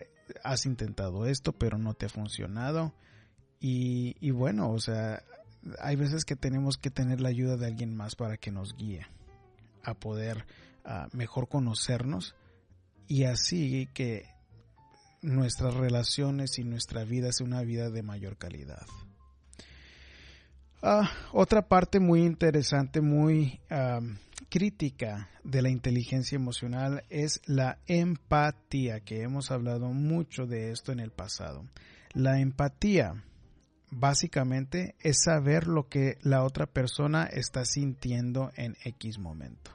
has 0.44 0.66
intentado 0.66 1.26
esto, 1.26 1.54
pero 1.54 1.78
no 1.78 1.94
te 1.94 2.08
ha 2.08 2.10
funcionado. 2.10 2.94
Y, 3.60 4.16
y 4.20 4.32
bueno, 4.32 4.72
o 4.72 4.80
sea, 4.80 5.24
hay 5.80 5.96
veces 5.96 6.26
que 6.26 6.36
tenemos 6.36 6.78
que 6.78 6.92
tener 6.92 7.22
la 7.22 7.30
ayuda 7.30 7.58
de 7.58 7.66
alguien 7.66 7.96
más 7.96 8.16
para 8.16 8.38
que 8.38 8.52
nos 8.52 8.76
guíe 8.76 9.08
a 9.84 9.94
poder 9.94 10.46
ah, 10.84 11.08
mejor 11.14 11.48
conocernos 11.48 12.36
y 13.08 13.24
así 13.24 13.88
que 13.94 14.26
nuestras 15.22 15.74
relaciones 15.74 16.58
y 16.60 16.64
nuestra 16.64 17.04
vida 17.04 17.32
sea 17.32 17.46
una 17.46 17.62
vida 17.62 17.90
de 17.90 18.04
mayor 18.04 18.38
calidad. 18.38 18.86
Ah, 20.88 21.10
otra 21.32 21.68
parte 21.68 22.00
muy 22.00 22.22
interesante, 22.22 23.02
muy 23.02 23.60
crítica 24.50 25.32
de 25.44 25.64
la 25.64 25.72
inteligencia 25.72 26.36
emocional 26.36 27.04
es 27.10 27.42
la 27.48 27.80
empatía, 27.88 29.00
que 29.00 29.24
hemos 29.24 29.50
hablado 29.50 29.88
mucho 29.88 30.46
de 30.46 30.70
esto 30.70 30.92
en 30.92 31.00
el 31.00 31.10
pasado. 31.10 31.66
La 32.14 32.40
empatía 32.40 33.24
básicamente 33.90 34.94
es 35.00 35.24
saber 35.24 35.66
lo 35.66 35.90
que 35.90 36.20
la 36.22 36.44
otra 36.44 36.68
persona 36.68 37.24
está 37.24 37.66
sintiendo 37.66 38.52
en 38.56 38.76
X 38.84 39.18
momento. 39.18 39.72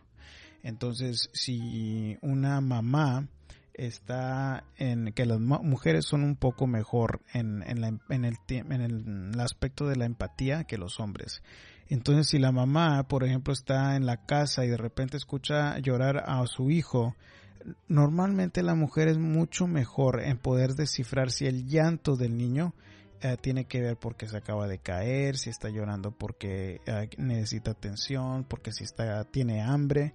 Entonces, 0.62 1.28
si 1.32 2.18
una 2.22 2.60
mamá 2.60 3.26
está 3.74 4.64
en 4.76 5.12
que 5.12 5.26
las 5.26 5.40
mujeres 5.40 6.06
son 6.06 6.22
un 6.22 6.36
poco 6.36 6.66
mejor 6.66 7.20
en, 7.32 7.62
en, 7.62 7.84
el, 7.84 8.38
en 8.48 8.80
el 8.80 9.40
aspecto 9.40 9.86
de 9.86 9.96
la 9.96 10.06
empatía 10.06 10.64
que 10.64 10.78
los 10.78 11.00
hombres. 11.00 11.42
Entonces, 11.88 12.28
si 12.28 12.38
la 12.38 12.52
mamá, 12.52 13.02
por 13.08 13.24
ejemplo, 13.24 13.52
está 13.52 13.96
en 13.96 14.06
la 14.06 14.24
casa 14.24 14.64
y 14.64 14.68
de 14.68 14.76
repente 14.76 15.16
escucha 15.16 15.76
llorar 15.80 16.22
a 16.24 16.46
su 16.46 16.70
hijo, 16.70 17.16
normalmente 17.88 18.62
la 18.62 18.76
mujer 18.76 19.08
es 19.08 19.18
mucho 19.18 19.66
mejor 19.66 20.22
en 20.22 20.38
poder 20.38 20.74
descifrar 20.74 21.30
si 21.32 21.46
el 21.46 21.66
llanto 21.66 22.16
del 22.16 22.36
niño 22.36 22.74
eh, 23.22 23.36
tiene 23.40 23.64
que 23.64 23.80
ver 23.80 23.96
porque 23.96 24.28
se 24.28 24.36
acaba 24.36 24.66
de 24.66 24.78
caer, 24.78 25.36
si 25.36 25.50
está 25.50 25.68
llorando 25.68 26.12
porque 26.12 26.80
eh, 26.86 27.10
necesita 27.18 27.72
atención, 27.72 28.44
porque 28.44 28.72
si 28.72 28.84
está 28.84 29.24
tiene 29.24 29.60
hambre. 29.60 30.14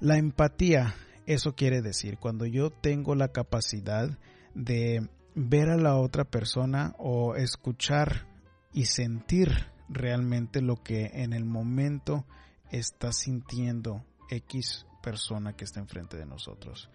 La 0.00 0.16
empatía, 0.16 0.94
eso 1.26 1.54
quiere 1.54 1.82
decir 1.82 2.18
cuando 2.18 2.46
yo 2.46 2.70
tengo 2.70 3.14
la 3.14 3.28
capacidad 3.28 4.18
de 4.54 5.08
ver 5.34 5.70
a 5.70 5.76
la 5.76 5.96
otra 5.96 6.24
persona 6.24 6.94
o 6.98 7.36
escuchar 7.36 8.26
y 8.72 8.86
sentir 8.86 9.70
realmente 9.88 10.60
lo 10.60 10.82
que 10.82 11.10
en 11.14 11.32
el 11.32 11.44
momento 11.44 12.26
está 12.70 13.12
sintiendo 13.12 14.04
X 14.30 14.86
persona 15.02 15.54
que 15.54 15.64
está 15.64 15.80
enfrente 15.80 16.16
de 16.16 16.26
nosotros. 16.26 16.88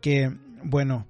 Que, 0.00 0.30
bueno, 0.62 1.06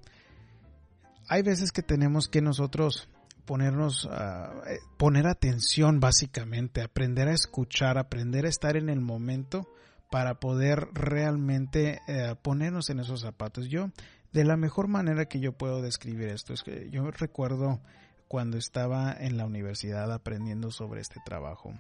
hay 1.29 1.43
veces 1.43 1.73
que 1.73 1.83
tenemos 1.83 2.29
que 2.29 2.41
nosotros 2.41 3.09
ponernos, 3.45 4.09
a 4.11 4.53
eh, 4.67 4.79
poner 4.97 5.27
atención 5.27 6.01
básicamente, 6.01 6.81
aprender 6.81 7.29
a 7.29 7.35
escuchar, 7.35 7.99
aprender 7.99 8.47
a 8.47 8.49
estar 8.49 8.77
en 8.77 8.89
el 8.89 9.01
momento 9.01 9.69
para 10.15 10.39
poder 10.39 10.91
realmente 10.93 12.01
eh, 12.07 12.37
ponernos 12.41 12.89
en 12.89 13.01
esos 13.01 13.23
zapatos. 13.23 13.69
Yo, 13.69 13.91
de 14.33 14.45
la 14.45 14.57
mejor 14.57 14.87
manera 14.87 15.25
que 15.25 15.41
yo 15.41 15.59
puedo 15.59 15.83
describir 15.83 16.29
esto, 16.29 16.53
es 16.53 16.63
que 16.63 16.89
yo 16.89 17.11
recuerdo 17.11 17.81
cuando 18.29 18.57
estaba 18.57 19.13
en 19.13 19.37
la 19.37 19.45
universidad 19.45 20.13
aprendiendo 20.13 20.71
sobre 20.71 21.01
este 21.01 21.19
trabajo. 21.25 21.75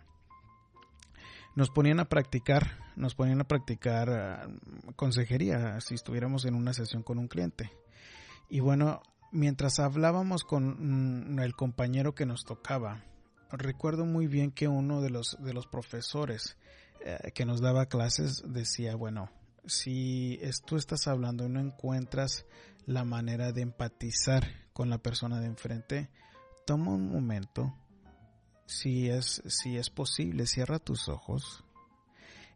Nos 1.54 1.70
ponían 1.70 2.00
a 2.00 2.08
practicar, 2.08 2.76
nos 2.96 3.14
ponían 3.14 3.40
a 3.40 3.46
practicar 3.46 4.08
eh, 4.10 4.92
consejería 4.96 5.80
si 5.80 5.94
estuviéramos 5.94 6.44
en 6.44 6.56
una 6.56 6.72
sesión 6.72 7.04
con 7.04 7.20
un 7.20 7.28
cliente. 7.28 7.70
Y 8.50 8.58
bueno, 8.58 9.00
mientras 9.30 9.78
hablábamos 9.78 10.42
con 10.42 11.34
mm, 11.34 11.38
el 11.38 11.54
compañero 11.54 12.16
que 12.16 12.26
nos 12.26 12.42
tocaba, 12.42 13.04
recuerdo 13.52 14.04
muy 14.06 14.26
bien 14.26 14.50
que 14.50 14.66
uno 14.66 15.02
de 15.02 15.10
los, 15.10 15.36
de 15.40 15.54
los 15.54 15.68
profesores 15.68 16.56
eh, 17.06 17.32
que 17.34 17.44
nos 17.44 17.60
daba 17.60 17.84
clases 17.84 18.42
decía, 18.46 18.96
bueno, 18.96 19.30
si 19.66 20.40
tú 20.64 20.76
estás 20.76 21.06
hablando 21.06 21.44
y 21.44 21.50
no 21.50 21.60
encuentras 21.60 22.46
la 22.86 23.04
manera 23.04 23.52
de 23.52 23.60
empatizar 23.60 24.46
con 24.72 24.88
la 24.88 24.96
persona 24.96 25.38
de 25.38 25.46
enfrente, 25.46 26.08
toma 26.66 26.92
un 26.92 27.12
momento, 27.12 27.74
si 28.64 29.10
es, 29.10 29.42
si 29.46 29.76
es 29.76 29.90
posible, 29.90 30.46
cierra 30.46 30.78
tus 30.78 31.10
ojos 31.10 31.62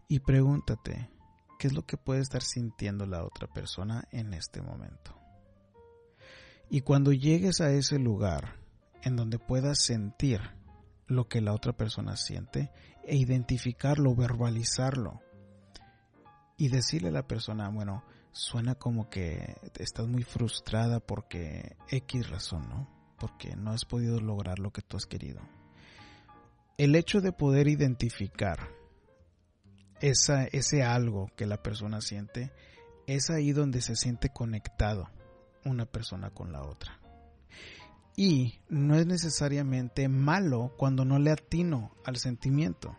y 0.09 0.21
pregúntate, 0.21 1.11
¿qué 1.59 1.67
es 1.67 1.75
lo 1.75 1.85
que 1.85 1.99
puede 1.99 2.23
estar 2.23 2.43
sintiendo 2.43 3.05
la 3.05 3.25
otra 3.25 3.49
persona 3.49 4.09
en 4.13 4.33
este 4.33 4.63
momento? 4.63 5.15
Y 6.71 6.81
cuando 6.81 7.13
llegues 7.13 7.61
a 7.61 7.71
ese 7.71 7.99
lugar 7.99 8.57
en 9.03 9.15
donde 9.15 9.39
puedas 9.39 9.79
sentir 9.79 10.41
lo 11.07 11.29
que 11.29 11.43
la 11.43 11.53
otra 11.53 11.75
persona 11.75 12.17
siente 12.17 12.71
e 13.09 13.17
identificarlo, 13.17 14.15
verbalizarlo 14.15 15.21
y 16.57 16.69
decirle 16.69 17.09
a 17.09 17.13
la 17.13 17.27
persona, 17.27 17.69
bueno, 17.71 18.05
suena 18.33 18.75
como 18.75 19.09
que 19.09 19.57
estás 19.79 20.07
muy 20.07 20.23
frustrada 20.23 21.01
porque 21.01 21.77
X 21.89 22.29
razón, 22.29 22.69
¿no? 22.69 22.89
Porque 23.19 23.57
no 23.57 23.71
has 23.71 23.85
podido 23.85 24.21
lograr 24.21 24.59
lo 24.59 24.73
que 24.73 24.83
tú 24.83 24.97
has 24.97 25.07
querido. 25.07 25.41
El 26.77 26.95
hecho 26.95 27.21
de 27.21 27.33
poder 27.33 27.67
identificar 27.67 28.69
esa, 30.01 30.45
ese 30.45 30.83
algo 30.83 31.29
que 31.37 31.47
la 31.47 31.63
persona 31.63 32.01
siente 32.01 32.53
es 33.07 33.31
ahí 33.31 33.53
donde 33.53 33.81
se 33.81 33.97
siente 33.97 34.29
conectado 34.29 35.11
una 35.65 35.87
persona 35.87 36.31
con 36.31 36.53
la 36.53 36.63
otra. 36.63 36.98
Y 38.21 38.59
no 38.69 38.97
es 38.97 39.07
necesariamente 39.07 40.09
malo 40.09 40.75
cuando 40.77 41.05
no 41.05 41.21
le 41.21 41.31
atino 41.31 41.93
al 42.05 42.17
sentimiento. 42.17 42.99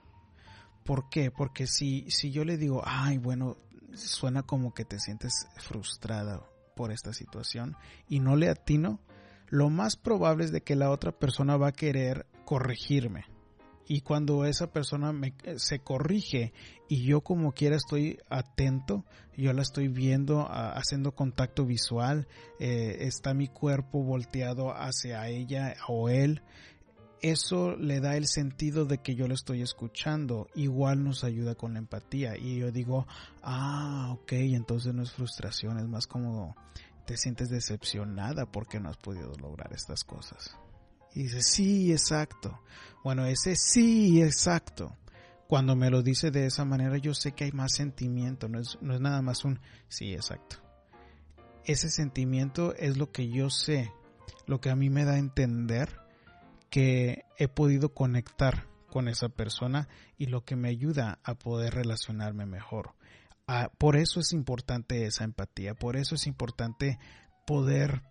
¿Por 0.86 1.10
qué? 1.10 1.30
Porque 1.30 1.68
si, 1.68 2.10
si 2.10 2.32
yo 2.32 2.46
le 2.46 2.56
digo, 2.56 2.84
ay, 2.86 3.18
bueno, 3.18 3.58
suena 3.96 4.44
como 4.44 4.74
que 4.74 4.86
te 4.86 4.98
sientes 4.98 5.50
frustrada 5.58 6.42
por 6.74 6.94
esta 6.94 7.12
situación 7.12 7.76
y 8.08 8.22
no 8.22 8.38
le 8.38 8.48
atino, 8.48 9.02
lo 9.50 9.70
más 9.70 9.98
probable 9.98 10.46
es 10.46 10.54
de 10.54 10.64
que 10.64 10.78
la 10.78 10.90
otra 10.90 11.12
persona 11.12 11.58
va 11.58 11.68
a 11.68 11.74
querer 11.74 12.26
corregirme 12.46 13.26
y 13.90 14.02
cuando 14.02 14.46
esa 14.46 14.72
persona 14.72 15.12
me, 15.12 15.34
eh, 15.44 15.58
se 15.58 15.80
corrige 15.80 16.54
y 16.88 17.04
yo 17.04 17.22
como 17.22 17.54
quiera 17.54 17.76
estoy 17.76 18.20
atento, 18.30 19.04
yo 19.36 19.52
la 19.52 19.64
estoy 19.64 19.88
viendo, 19.88 20.48
haciendo 20.48 21.14
contacto 21.14 21.66
visual, 21.66 22.28
eh, 22.60 22.98
está 23.02 23.34
mi 23.34 23.48
cuerpo 23.48 24.04
volteado 24.04 24.72
hacia 24.72 25.28
ella 25.28 25.76
o 25.88 26.08
él, 26.08 26.44
eso 27.24 27.76
le 27.78 28.00
da 28.00 28.16
el 28.16 28.28
sentido 28.28 28.86
de 28.86 29.00
que 29.00 29.16
yo 29.16 29.28
lo 29.28 29.34
estoy 29.34 29.62
escuchando. 29.62 30.48
Igual 30.56 31.04
nos 31.04 31.26
ayuda 31.26 31.56
con 31.56 31.74
la 31.74 31.80
empatía. 31.80 32.38
Y 32.38 32.60
yo 32.60 32.72
digo, 32.72 33.08
ah, 33.42 34.12
ok, 34.14 34.32
entonces 34.34 34.94
no 34.94 35.04
es 35.04 35.12
frustración, 35.12 35.80
es 35.80 35.88
más 35.88 36.08
como 36.08 36.56
te 37.06 37.18
sientes 37.18 37.50
decepcionada 37.50 38.46
porque 38.46 38.80
no 38.80 38.90
has 38.90 38.98
podido 38.98 39.34
lograr 39.36 39.74
estas 39.74 40.04
cosas. 40.06 40.56
Y 41.14 41.24
dice, 41.24 41.42
sí, 41.42 41.92
exacto. 41.92 42.62
Bueno, 43.04 43.26
ese 43.26 43.56
sí, 43.56 44.22
exacto. 44.22 44.96
Cuando 45.48 45.76
me 45.76 45.90
lo 45.90 46.04
dice 46.04 46.32
de 46.32 46.46
esa 46.46 46.66
manera, 46.66 46.98
yo 46.98 47.14
sé 47.14 47.32
que 47.32 47.46
hay 47.46 47.52
más 47.52 47.74
sentimiento, 47.74 48.48
no 48.48 48.60
es, 48.60 48.78
no 48.82 48.94
es 48.94 49.02
nada 49.02 49.22
más 49.22 49.46
un 49.46 49.60
sí, 49.88 50.14
exacto. 50.14 50.58
Ese 51.66 51.90
sentimiento 51.90 52.76
es 52.76 52.98
lo 52.98 53.12
que 53.12 53.30
yo 53.30 53.50
sé, 53.50 53.92
lo 54.46 54.62
que 54.62 54.70
a 54.70 54.76
mí 54.76 54.90
me 54.90 55.06
da 55.06 55.14
a 55.14 55.20
entender 55.20 55.90
que 56.70 57.26
he 57.38 57.48
podido 57.48 57.94
conectar 57.94 58.68
con 58.90 59.08
esa 59.08 59.30
persona 59.30 59.88
y 60.18 60.28
lo 60.28 60.44
que 60.44 60.56
me 60.56 60.70
ayuda 60.70 61.20
a 61.24 61.36
poder 61.36 61.74
relacionarme 61.74 62.46
mejor. 62.46 62.94
Ah, 63.48 63.72
por 63.78 63.96
eso 63.96 64.20
es 64.20 64.34
importante 64.34 65.06
esa 65.06 65.24
empatía, 65.24 65.74
por 65.74 65.96
eso 65.96 66.16
es 66.16 66.28
importante 66.28 67.00
poder 67.48 68.04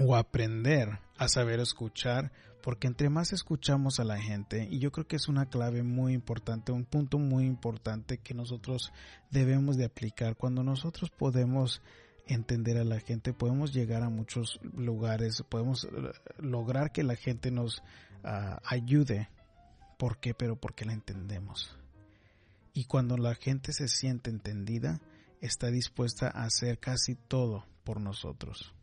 o 0.00 0.16
aprender 0.16 0.98
a 1.16 1.28
saber 1.28 1.60
escuchar, 1.60 2.32
porque 2.62 2.86
entre 2.86 3.08
más 3.08 3.32
escuchamos 3.32 4.00
a 4.00 4.04
la 4.04 4.18
gente, 4.18 4.68
y 4.70 4.78
yo 4.78 4.92
creo 4.92 5.06
que 5.06 5.16
es 5.16 5.28
una 5.28 5.46
clave 5.46 5.82
muy 5.82 6.12
importante, 6.12 6.72
un 6.72 6.84
punto 6.84 7.18
muy 7.18 7.46
importante 7.46 8.18
que 8.18 8.34
nosotros 8.34 8.92
debemos 9.30 9.76
de 9.76 9.86
aplicar, 9.86 10.36
cuando 10.36 10.62
nosotros 10.62 11.10
podemos 11.10 11.82
entender 12.28 12.76
a 12.76 12.84
la 12.84 13.00
gente, 13.00 13.32
podemos 13.32 13.72
llegar 13.72 14.02
a 14.02 14.10
muchos 14.10 14.60
lugares, 14.62 15.42
podemos 15.48 15.84
eh, 15.84 15.88
lograr 16.38 16.92
que 16.92 17.02
la 17.02 17.16
gente 17.16 17.50
nos 17.50 17.82
ah, 18.22 18.60
ayude. 18.64 19.30
¿Por 19.98 20.18
qué? 20.18 20.34
Pero 20.34 20.56
porque 20.56 20.84
la 20.84 20.92
entendemos. 20.92 21.76
Y 22.74 22.84
cuando 22.84 23.16
la 23.16 23.34
gente 23.34 23.72
se 23.72 23.88
siente 23.88 24.30
entendida, 24.30 25.00
está 25.40 25.68
dispuesta 25.68 26.28
a 26.28 26.44
hacer 26.44 26.78
casi 26.78 27.14
todo 27.14 27.64
por 27.82 28.00
nosotros. 28.00 28.74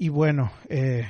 Y 0.00 0.10
bueno, 0.10 0.52
eh, 0.68 1.08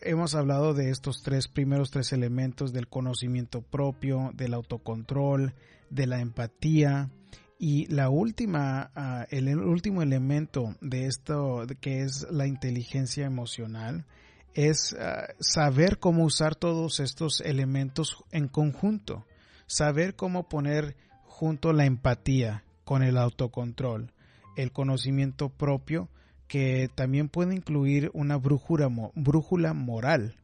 hemos 0.00 0.34
hablado 0.34 0.72
de 0.72 0.88
estos 0.88 1.22
tres 1.22 1.46
primeros 1.46 1.90
tres 1.90 2.14
elementos 2.14 2.72
del 2.72 2.88
conocimiento 2.88 3.60
propio, 3.60 4.30
del 4.32 4.54
autocontrol, 4.54 5.52
de 5.90 6.06
la 6.06 6.20
empatía. 6.20 7.10
Y 7.58 7.86
la 7.88 8.08
última, 8.08 8.90
ah, 8.96 9.26
el, 9.30 9.58
último 9.58 10.00
elemento 10.00 10.74
de 10.80 11.04
esto 11.04 11.66
que 11.82 12.00
es 12.00 12.26
la 12.30 12.46
inteligencia 12.46 13.26
emocional 13.26 14.06
es 14.54 14.96
ah, 14.98 15.26
saber 15.38 15.98
cómo 15.98 16.24
usar 16.24 16.54
todos 16.54 16.98
estos 16.98 17.42
elementos 17.42 18.24
en 18.30 18.48
conjunto, 18.48 19.26
saber 19.66 20.16
cómo 20.16 20.48
poner 20.48 20.96
junto 21.24 21.74
la 21.74 21.84
empatía 21.84 22.64
con 22.84 23.02
el 23.02 23.18
autocontrol, 23.18 24.14
el 24.56 24.72
conocimiento 24.72 25.50
propio, 25.50 26.08
que 26.52 26.90
también 26.94 27.30
puede 27.30 27.54
incluir 27.54 28.10
una 28.12 28.36
brújula, 28.36 28.86
brújula 29.14 29.72
moral, 29.72 30.36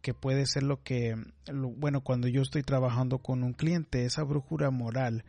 que 0.00 0.12
puede 0.12 0.44
ser 0.44 0.64
lo 0.64 0.82
que, 0.82 1.14
bueno, 1.52 2.00
cuando 2.00 2.26
yo 2.26 2.42
estoy 2.42 2.64
trabajando 2.64 3.18
con 3.18 3.44
un 3.44 3.52
cliente, 3.52 4.04
esa 4.04 4.24
brújula 4.24 4.72
moral, 4.72 5.24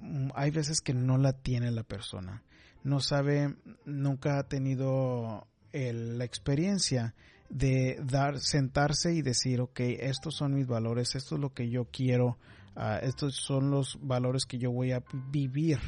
mm, 0.00 0.30
hay 0.34 0.50
veces 0.50 0.80
que 0.80 0.94
no 0.94 1.16
la 1.16 1.32
tiene 1.32 1.70
la 1.70 1.84
persona, 1.84 2.42
no 2.82 2.98
sabe, 2.98 3.54
nunca 3.84 4.40
ha 4.40 4.48
tenido 4.48 5.46
la 5.72 6.24
experiencia 6.24 7.14
de 7.48 8.00
dar, 8.02 8.40
sentarse 8.40 9.14
y 9.14 9.22
decir, 9.22 9.60
ok, 9.60 9.78
estos 10.00 10.34
son 10.34 10.54
mis 10.54 10.66
valores, 10.66 11.14
esto 11.14 11.36
es 11.36 11.40
lo 11.40 11.54
que 11.54 11.70
yo 11.70 11.84
quiero, 11.84 12.36
ah, 12.74 12.98
estos 13.00 13.36
son 13.36 13.70
los 13.70 13.96
valores 14.02 14.44
que 14.44 14.58
yo 14.58 14.72
voy 14.72 14.90
a 14.90 15.04
vivir 15.30 15.78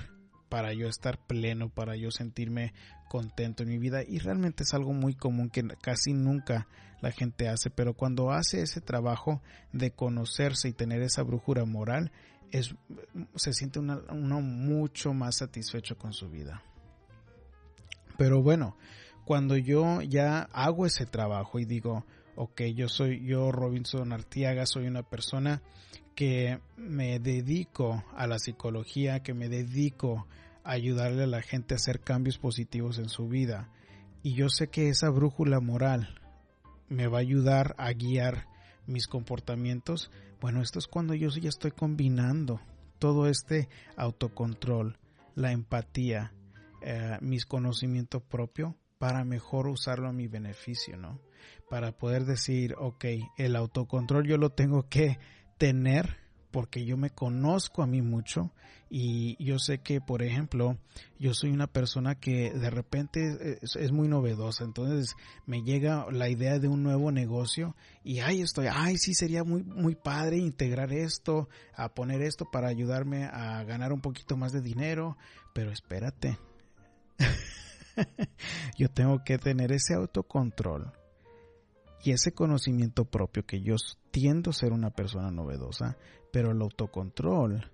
para 0.49 0.73
yo 0.75 0.87
estar 0.87 1.19
pleno, 1.27 1.71
para 1.71 1.97
yo 1.97 2.13
sentirme 2.13 2.73
contento 3.11 3.65
en 3.65 3.71
mi 3.71 3.79
vida 3.79 4.05
y 4.07 4.21
realmente 4.21 4.63
es 4.63 4.73
algo 4.73 4.93
muy 4.93 5.17
común 5.17 5.51
que 5.51 5.67
casi 5.83 6.13
nunca 6.13 6.69
la 7.01 7.11
gente 7.11 7.49
hace, 7.49 7.69
pero 7.69 7.93
cuando 7.93 8.31
hace 8.31 8.63
ese 8.63 8.81
trabajo 8.81 9.43
de 9.73 9.91
conocerse 9.91 10.69
y 10.69 10.73
tener 10.73 11.03
esa 11.03 11.25
brújula 11.25 11.65
moral, 11.65 12.13
es, 12.53 12.73
se 13.35 13.53
siente 13.53 13.81
uno 13.81 14.41
mucho 14.41 15.13
más 15.13 15.39
satisfecho 15.39 15.99
con 15.99 16.13
su 16.13 16.31
vida. 16.31 16.63
Pero 18.17 18.43
bueno, 18.43 18.77
cuando 19.25 19.57
yo 19.57 20.03
ya 20.03 20.43
hago 20.53 20.87
ese 20.87 21.05
trabajo 21.05 21.59
y 21.59 21.65
digo, 21.65 22.07
ok, 22.37 22.63
yo 22.77 22.89
soy 22.89 23.27
yo 23.27 23.51
Robinson 23.51 24.13
Artiaga, 24.13 24.67
soy 24.67 24.87
una 24.87 25.03
persona 25.03 25.63
que 26.15 26.61
me 26.77 27.19
dedico 27.19 28.05
a 28.15 28.29
la 28.29 28.39
psicología, 28.39 29.21
que 29.25 29.35
me 29.35 29.49
dedico 29.49 30.29
ayudarle 30.65 31.25
a 31.25 31.27
la 31.27 31.43
gente 31.43 31.75
a 31.75 31.77
hacer 31.77 32.01
cambios 32.01 32.39
positivos 32.39 32.99
en 32.99 33.09
su 33.09 33.29
vida. 33.29 33.71
Y 34.23 34.35
yo 34.35 34.49
sé 34.49 34.69
que 34.69 34.89
esa 34.89 35.09
brújula 35.11 35.61
moral 35.61 36.21
me 36.89 37.07
va 37.07 37.19
a 37.19 37.23
ayudar 37.23 37.75
a 37.79 37.93
guiar 37.93 38.47
mis 38.87 39.07
comportamientos. 39.07 40.11
Bueno, 40.41 40.61
esto 40.61 40.79
es 40.79 40.87
cuando 40.87 41.15
yo 41.15 41.29
ya 41.31 41.49
estoy 41.49 41.71
combinando 41.71 42.61
todo 42.99 43.27
este 43.29 43.69
autocontrol, 43.97 44.99
la 45.35 45.53
empatía, 45.53 46.35
eh, 46.83 47.17
mis 47.21 47.47
conocimientos 47.47 48.23
propios 48.23 48.75
para 48.99 49.25
mejor 49.25 49.67
usarlo 49.67 50.09
a 50.09 50.13
mi 50.13 50.29
beneficio, 50.29 50.97
¿no? 50.97 51.21
Para 51.71 51.93
poder 51.93 52.27
decir, 52.27 52.75
ok, 52.79 53.05
el 53.39 53.57
autocontrol 53.57 54.27
yo 54.27 54.37
lo 54.37 54.51
tengo 54.51 54.89
que 54.89 55.19
tener 55.57 56.20
porque 56.51 56.85
yo 56.85 56.97
me 56.97 57.11
conozco 57.11 57.83
a 57.83 57.87
mí 57.87 58.03
mucho 58.03 58.51
y 58.89 59.43
yo 59.43 59.59
sé 59.59 59.79
que, 59.79 60.01
por 60.01 60.23
ejemplo, 60.23 60.77
yo 61.19 61.33
soy 61.33 61.51
una 61.51 61.69
persona 61.69 62.17
que 62.17 62.51
de 62.51 62.71
repente 62.71 63.59
es, 63.63 63.93
muy 63.93 64.09
novedosa, 64.09 64.65
entonces 64.65 65.15
me 65.47 65.63
llega 65.63 66.07
la 66.11 66.29
idea 66.29 66.59
de 66.59 66.67
un 66.67 66.83
nuevo 66.83 67.13
negocio 67.13 67.77
y 68.03 68.19
ahí 68.19 68.41
estoy, 68.43 68.67
ay, 68.71 68.99
sí 68.99 69.15
sería 69.15 69.45
muy, 69.45 69.63
muy 69.63 69.95
padre 69.95 70.39
integrar 70.39 70.93
esto, 70.93 71.49
a 71.75 71.89
poner 71.95 72.21
esto 72.23 72.51
para 72.51 72.69
ayudarme 72.69 73.27
a 73.27 73.63
ganar 73.63 73.93
un 73.93 74.01
poquito 74.01 74.37
más 74.37 74.53
de 74.53 74.61
dinero, 74.61 75.17
pero 75.55 75.71
espérate, 75.71 76.39
yo 78.77 78.89
tengo 78.91 79.23
que 79.25 79.39
tener 79.39 79.71
ese 79.71 79.95
autocontrol 79.95 80.93
y 82.03 82.13
ese 82.13 82.33
conocimiento 82.33 83.05
propio 83.05 83.45
que 83.45 83.61
yo 83.61 83.77
tiendo 84.11 84.51
a 84.51 84.55
ser 84.55 84.73
una 84.73 84.91
persona 84.91 85.31
novedosa, 85.31 85.97
pero 86.33 86.53
el 86.53 86.63
autocontrol 86.63 87.71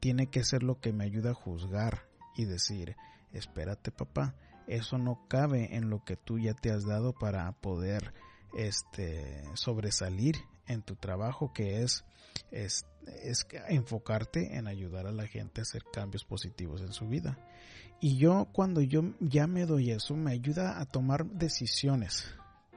tiene 0.00 0.28
que 0.28 0.44
ser 0.44 0.62
lo 0.62 0.80
que 0.80 0.92
me 0.92 1.04
ayuda 1.04 1.30
a 1.30 1.34
juzgar 1.34 2.06
y 2.36 2.44
decir, 2.44 2.96
espérate 3.32 3.90
papá, 3.90 4.34
eso 4.66 4.98
no 4.98 5.26
cabe 5.28 5.76
en 5.76 5.90
lo 5.90 6.04
que 6.04 6.16
tú 6.16 6.38
ya 6.38 6.54
te 6.54 6.70
has 6.70 6.84
dado 6.84 7.12
para 7.12 7.50
poder 7.52 8.12
este 8.56 9.44
sobresalir 9.54 10.36
en 10.66 10.82
tu 10.82 10.96
trabajo 10.96 11.52
que 11.52 11.82
es, 11.82 12.04
es, 12.50 12.86
es 13.22 13.46
enfocarte 13.68 14.56
en 14.56 14.66
ayudar 14.66 15.06
a 15.06 15.12
la 15.12 15.26
gente 15.26 15.60
a 15.60 15.62
hacer 15.62 15.84
cambios 15.92 16.24
positivos 16.24 16.80
en 16.82 16.92
su 16.92 17.06
vida. 17.08 17.38
Y 18.00 18.18
yo 18.18 18.48
cuando 18.52 18.82
yo 18.82 19.02
ya 19.20 19.46
me 19.46 19.64
doy 19.64 19.90
eso 19.90 20.14
me 20.16 20.32
ayuda 20.32 20.80
a 20.80 20.86
tomar 20.86 21.26
decisiones 21.26 22.28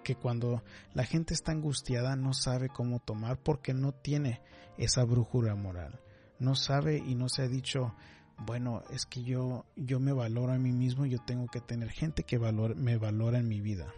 que 0.03 0.15
cuando 0.15 0.63
la 0.93 1.03
gente 1.03 1.33
está 1.33 1.51
angustiada 1.51 2.15
no 2.15 2.33
sabe 2.33 2.69
cómo 2.69 2.99
tomar 2.99 3.37
porque 3.37 3.73
no 3.73 3.91
tiene 3.91 4.41
esa 4.77 5.03
brújula 5.03 5.55
moral. 5.55 5.99
No 6.39 6.55
sabe 6.55 6.97
y 6.97 7.15
no 7.15 7.27
se 7.27 7.43
ha 7.43 7.47
dicho, 7.47 7.93
bueno, 8.45 8.83
es 8.91 9.05
que 9.05 9.23
yo, 9.23 9.65
yo 9.75 9.99
me 9.99 10.13
valoro 10.13 10.53
a 10.53 10.57
mí 10.57 10.71
mismo, 10.71 11.05
yo 11.05 11.19
tengo 11.25 11.47
que 11.47 11.59
tener 11.59 11.89
gente 11.89 12.23
que 12.23 12.39
me 12.39 12.97
valora 12.97 13.39
en 13.39 13.47
mi 13.47 13.59
vida. 13.59 13.93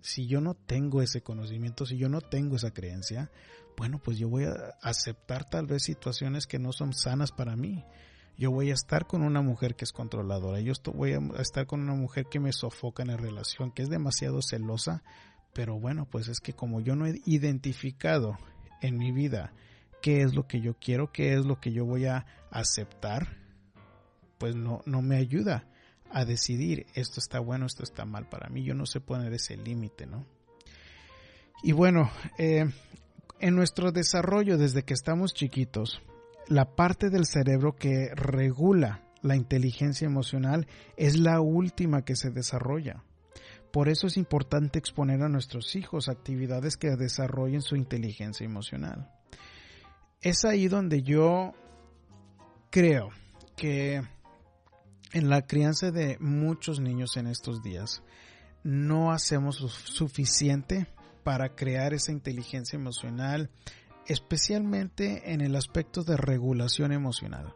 Si 0.00 0.26
yo 0.26 0.40
no 0.40 0.54
tengo 0.54 1.02
ese 1.02 1.22
conocimiento, 1.22 1.86
si 1.86 1.96
yo 1.96 2.08
no 2.08 2.20
tengo 2.20 2.56
esa 2.56 2.72
creencia, 2.72 3.30
bueno, 3.76 4.00
pues 4.02 4.18
yo 4.18 4.28
voy 4.28 4.44
a 4.44 4.74
aceptar 4.82 5.48
tal 5.48 5.66
vez 5.66 5.82
situaciones 5.84 6.46
que 6.46 6.58
no 6.58 6.72
son 6.72 6.92
sanas 6.92 7.30
para 7.30 7.56
mí. 7.56 7.84
Yo 8.38 8.50
voy 8.50 8.70
a 8.70 8.74
estar 8.74 9.06
con 9.06 9.22
una 9.22 9.42
mujer 9.42 9.76
que 9.76 9.84
es 9.84 9.92
controladora, 9.92 10.60
yo 10.60 10.72
voy 10.94 11.12
a 11.12 11.40
estar 11.40 11.66
con 11.66 11.80
una 11.82 11.94
mujer 11.94 12.26
que 12.30 12.40
me 12.40 12.52
sofoca 12.52 13.02
en 13.02 13.10
la 13.10 13.16
relación, 13.16 13.70
que 13.70 13.82
es 13.82 13.90
demasiado 13.90 14.40
celosa, 14.42 15.02
pero 15.52 15.78
bueno, 15.78 16.06
pues 16.10 16.28
es 16.28 16.40
que 16.40 16.52
como 16.52 16.80
yo 16.80 16.96
no 16.96 17.06
he 17.06 17.20
identificado 17.24 18.38
en 18.80 18.96
mi 18.96 19.12
vida 19.12 19.52
qué 20.00 20.22
es 20.22 20.34
lo 20.34 20.46
que 20.46 20.60
yo 20.60 20.74
quiero, 20.74 21.12
qué 21.12 21.34
es 21.34 21.44
lo 21.44 21.60
que 21.60 21.72
yo 21.72 21.84
voy 21.84 22.06
a 22.06 22.26
aceptar, 22.50 23.36
pues 24.38 24.56
no, 24.56 24.82
no 24.86 25.02
me 25.02 25.16
ayuda 25.16 25.66
a 26.10 26.24
decidir 26.24 26.86
esto 26.94 27.20
está 27.20 27.40
bueno, 27.40 27.66
esto 27.66 27.82
está 27.82 28.04
mal 28.04 28.28
para 28.28 28.48
mí. 28.48 28.64
Yo 28.64 28.74
no 28.74 28.86
sé 28.86 29.00
poner 29.00 29.32
ese 29.32 29.56
límite, 29.56 30.06
¿no? 30.06 30.26
Y 31.62 31.72
bueno, 31.72 32.10
eh, 32.38 32.66
en 33.40 33.56
nuestro 33.56 33.92
desarrollo 33.92 34.58
desde 34.58 34.82
que 34.82 34.94
estamos 34.94 35.32
chiquitos, 35.32 36.02
la 36.48 36.74
parte 36.74 37.08
del 37.08 37.26
cerebro 37.26 37.76
que 37.76 38.10
regula 38.14 39.02
la 39.22 39.36
inteligencia 39.36 40.06
emocional 40.06 40.66
es 40.96 41.18
la 41.18 41.40
última 41.40 42.04
que 42.04 42.16
se 42.16 42.30
desarrolla. 42.30 43.04
Por 43.72 43.88
eso 43.88 44.06
es 44.06 44.16
importante 44.16 44.78
exponer 44.78 45.22
a 45.22 45.28
nuestros 45.28 45.74
hijos 45.76 46.08
actividades 46.08 46.76
que 46.76 46.90
desarrollen 46.90 47.62
su 47.62 47.74
inteligencia 47.74 48.44
emocional. 48.44 49.10
Es 50.20 50.44
ahí 50.44 50.68
donde 50.68 51.02
yo 51.02 51.54
creo 52.70 53.08
que 53.56 54.02
en 55.12 55.28
la 55.28 55.46
crianza 55.46 55.90
de 55.90 56.18
muchos 56.20 56.80
niños 56.80 57.16
en 57.16 57.26
estos 57.26 57.62
días 57.62 58.02
no 58.62 59.10
hacemos 59.10 59.56
suficiente 59.56 60.86
para 61.24 61.54
crear 61.54 61.94
esa 61.94 62.12
inteligencia 62.12 62.76
emocional, 62.76 63.50
especialmente 64.06 65.32
en 65.32 65.40
el 65.40 65.56
aspecto 65.56 66.04
de 66.04 66.16
regulación 66.16 66.92
emocional. 66.92 67.54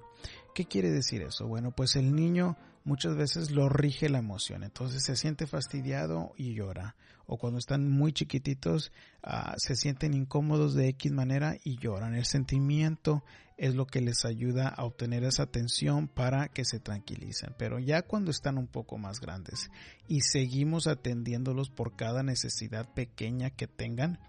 ¿Qué 0.55 0.65
quiere 0.65 0.91
decir 0.91 1.23
eso? 1.23 1.47
Bueno, 1.47 1.73
pues 1.73 1.97
el 1.97 2.15
niño 2.15 2.57
muchas 2.87 3.17
veces 3.17 3.51
lo 3.51 3.69
rige 3.69 4.09
la 4.09 4.19
emoción, 4.19 4.63
entonces 4.63 5.03
se 5.05 5.17
siente 5.17 5.47
fastidiado 5.47 6.33
y 6.37 6.55
llora. 6.55 6.95
O 7.27 7.37
cuando 7.37 7.59
están 7.59 7.91
muy 7.91 8.13
chiquititos 8.13 8.93
ah, 9.25 9.55
se 9.57 9.75
sienten 9.75 10.15
incómodos 10.15 10.75
de 10.75 10.89
X 10.91 11.11
manera 11.11 11.57
y 11.65 11.77
lloran. 11.77 12.15
El 12.15 12.25
sentimiento 12.25 13.25
es 13.57 13.75
lo 13.75 13.87
que 13.87 14.01
les 14.01 14.25
ayuda 14.25 14.69
a 14.69 14.85
obtener 14.85 15.25
esa 15.25 15.43
atención 15.43 16.07
para 16.07 16.47
que 16.47 16.65
se 16.65 16.79
tranquilicen. 16.79 17.53
Pero 17.59 17.81
ya 17.81 18.03
cuando 18.03 18.31
están 18.31 18.57
un 18.59 18.69
poco 18.69 18.97
más 18.97 19.19
grandes 19.19 19.69
y 20.07 20.21
seguimos 20.21 20.87
atendiéndolos 20.87 21.71
por 21.71 21.97
cada 21.97 22.23
necesidad 22.23 22.95
pequeña 22.95 23.51
que 23.51 23.67
tengan, 23.67 24.21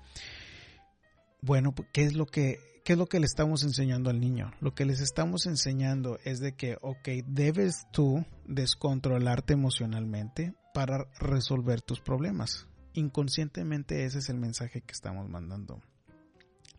bueno, 1.41 1.75
¿qué 1.93 2.05
es 2.05 2.15
lo 2.15 2.25
que 2.25 2.57
¿qué 2.87 2.93
es 2.93 2.99
lo 2.99 3.07
que 3.07 3.19
le 3.19 3.25
estamos 3.25 3.63
enseñando 3.63 4.09
al 4.09 4.21
niño? 4.21 4.53
Lo 4.61 4.73
que 4.73 4.85
les 4.85 5.01
estamos 5.01 5.45
enseñando 5.45 6.19
es 6.23 6.39
de 6.39 6.55
que, 6.55 6.77
ok, 6.79 7.09
debes 7.25 7.85
tú 7.91 8.25
descontrolarte 8.45 9.51
emocionalmente 9.51 10.53
para 10.73 11.05
resolver 11.19 11.81
tus 11.81 11.99
problemas. 11.99 12.65
Inconscientemente 12.93 14.05
ese 14.05 14.19
es 14.19 14.29
el 14.29 14.37
mensaje 14.37 14.79
que 14.79 14.93
estamos 14.93 15.27
mandando. 15.27 15.81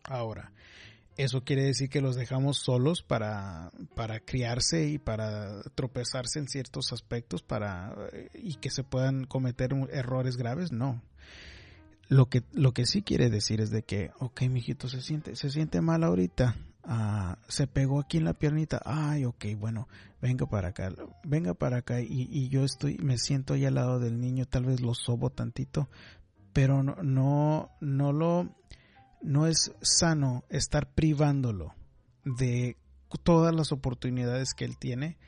Ahora, 0.03 0.51
eso 1.15 1.43
quiere 1.43 1.65
decir 1.65 1.89
que 1.89 2.01
los 2.01 2.15
dejamos 2.15 2.57
solos 2.57 3.03
para, 3.03 3.69
para 3.95 4.19
criarse 4.19 4.87
y 4.89 4.97
para 4.97 5.61
tropezarse 5.75 6.39
en 6.39 6.47
ciertos 6.47 6.91
aspectos 6.91 7.43
para, 7.43 7.93
y 8.33 8.55
que 8.55 8.71
se 8.71 8.83
puedan 8.83 9.25
cometer 9.25 9.75
errores 9.91 10.37
graves, 10.37 10.71
no. 10.71 11.03
Lo 12.09 12.27
que, 12.27 12.43
lo 12.53 12.73
que 12.73 12.87
sí 12.87 13.03
quiere 13.03 13.29
decir 13.29 13.61
es 13.61 13.69
de 13.69 13.83
que, 13.83 14.09
ok, 14.19 14.41
mijito, 14.49 14.89
se 14.89 14.99
siente, 15.01 15.35
se 15.35 15.51
siente 15.51 15.79
mal 15.79 16.03
ahorita. 16.03 16.55
Ah, 16.83 17.37
se 17.47 17.67
pegó 17.67 17.99
aquí 17.99 18.17
en 18.17 18.25
la 18.25 18.33
piernita. 18.33 18.81
Ay, 18.83 19.25
ok, 19.25 19.45
bueno, 19.59 19.87
venga 20.19 20.47
para 20.47 20.69
acá, 20.69 20.91
venga 21.23 21.53
para 21.53 21.77
acá. 21.77 22.01
Y, 22.01 22.27
y 22.31 22.49
yo 22.49 22.63
estoy, 22.63 22.97
me 22.97 23.19
siento 23.19 23.53
ahí 23.53 23.65
al 23.65 23.75
lado 23.75 23.99
del 23.99 24.19
niño, 24.19 24.47
tal 24.47 24.65
vez 24.65 24.81
lo 24.81 24.95
sobo 24.95 25.29
tantito, 25.29 25.87
pero 26.51 26.81
no, 26.81 26.95
no, 27.03 27.69
no 27.79 28.11
lo, 28.11 28.55
no 29.21 29.45
es 29.45 29.71
sano 29.81 30.43
estar 30.49 30.91
privándolo 30.91 31.75
de 32.25 32.75
todas 33.23 33.53
las 33.53 33.71
oportunidades 33.71 34.55
que 34.55 34.65
él 34.65 34.79
tiene 34.79 35.19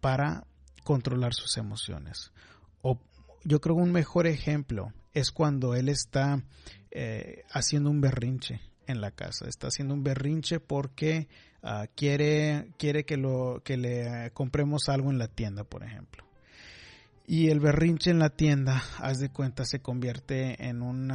para 0.00 0.46
controlar 0.84 1.34
sus 1.34 1.58
emociones. 1.58 2.32
O 2.80 2.98
yo 3.44 3.60
creo 3.60 3.74
un 3.74 3.92
mejor 3.92 4.26
ejemplo 4.26 4.94
es 5.14 5.30
cuando 5.30 5.74
él 5.74 5.88
está 5.88 6.42
eh, 6.90 7.44
haciendo 7.50 7.90
un 7.90 8.00
berrinche 8.00 8.60
en 8.86 9.00
la 9.00 9.10
casa. 9.10 9.48
Está 9.48 9.68
haciendo 9.68 9.94
un 9.94 10.02
berrinche 10.02 10.60
porque 10.60 11.28
ah, 11.62 11.86
quiere, 11.94 12.72
quiere 12.78 13.04
que, 13.04 13.16
lo, 13.16 13.62
que 13.64 13.76
le 13.76 14.30
compremos 14.32 14.88
algo 14.88 15.10
en 15.10 15.18
la 15.18 15.28
tienda, 15.28 15.64
por 15.64 15.82
ejemplo. 15.82 16.24
Y 17.26 17.48
el 17.48 17.60
berrinche 17.60 18.10
en 18.10 18.18
la 18.18 18.30
tienda, 18.30 18.82
haz 18.98 19.20
de 19.20 19.28
cuenta, 19.28 19.64
se 19.64 19.80
convierte 19.80 20.66
en 20.66 20.82
un 20.82 21.12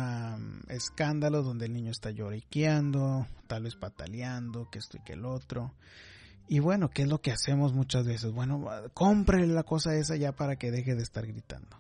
escándalo 0.69 1.43
donde 1.43 1.65
el 1.65 1.73
niño 1.73 1.91
está 1.91 2.10
lloriqueando, 2.10 3.27
tal 3.47 3.63
vez 3.63 3.75
pataleando, 3.75 4.69
que 4.71 4.79
esto 4.79 4.95
y 4.95 5.03
que 5.03 5.13
el 5.13 5.25
otro. 5.25 5.73
Y 6.47 6.60
bueno, 6.60 6.89
¿qué 6.89 7.01
es 7.01 7.10
lo 7.10 7.19
que 7.19 7.34
hacemos 7.34 7.73
muchas 7.73 8.05
veces? 8.05 8.31
Bueno, 8.31 8.65
compre 8.93 9.45
la 9.45 9.63
cosa 9.63 9.93
esa 9.95 10.15
ya 10.15 10.31
para 10.31 10.55
que 10.55 10.71
deje 10.71 10.95
de 10.95 11.03
estar 11.03 11.27
gritando. 11.27 11.77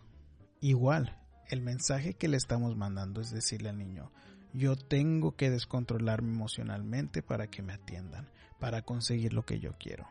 Igual, 0.59 1.15
el 1.49 1.61
mensaje 1.61 2.13
que 2.13 2.27
le 2.27 2.37
estamos 2.37 2.75
mandando 2.75 3.21
es 3.21 3.31
decirle 3.31 3.69
al 3.69 3.77
niño, 3.77 4.11
yo 4.53 4.75
tengo 4.75 5.35
que 5.35 5.49
descontrolarme 5.49 6.29
emocionalmente 6.29 7.21
para 7.21 7.47
que 7.47 7.61
me 7.61 7.73
atiendan, 7.73 8.29
para 8.59 8.81
conseguir 8.81 9.33
lo 9.33 9.45
que 9.45 9.59
yo 9.59 9.73
quiero. 9.77 10.07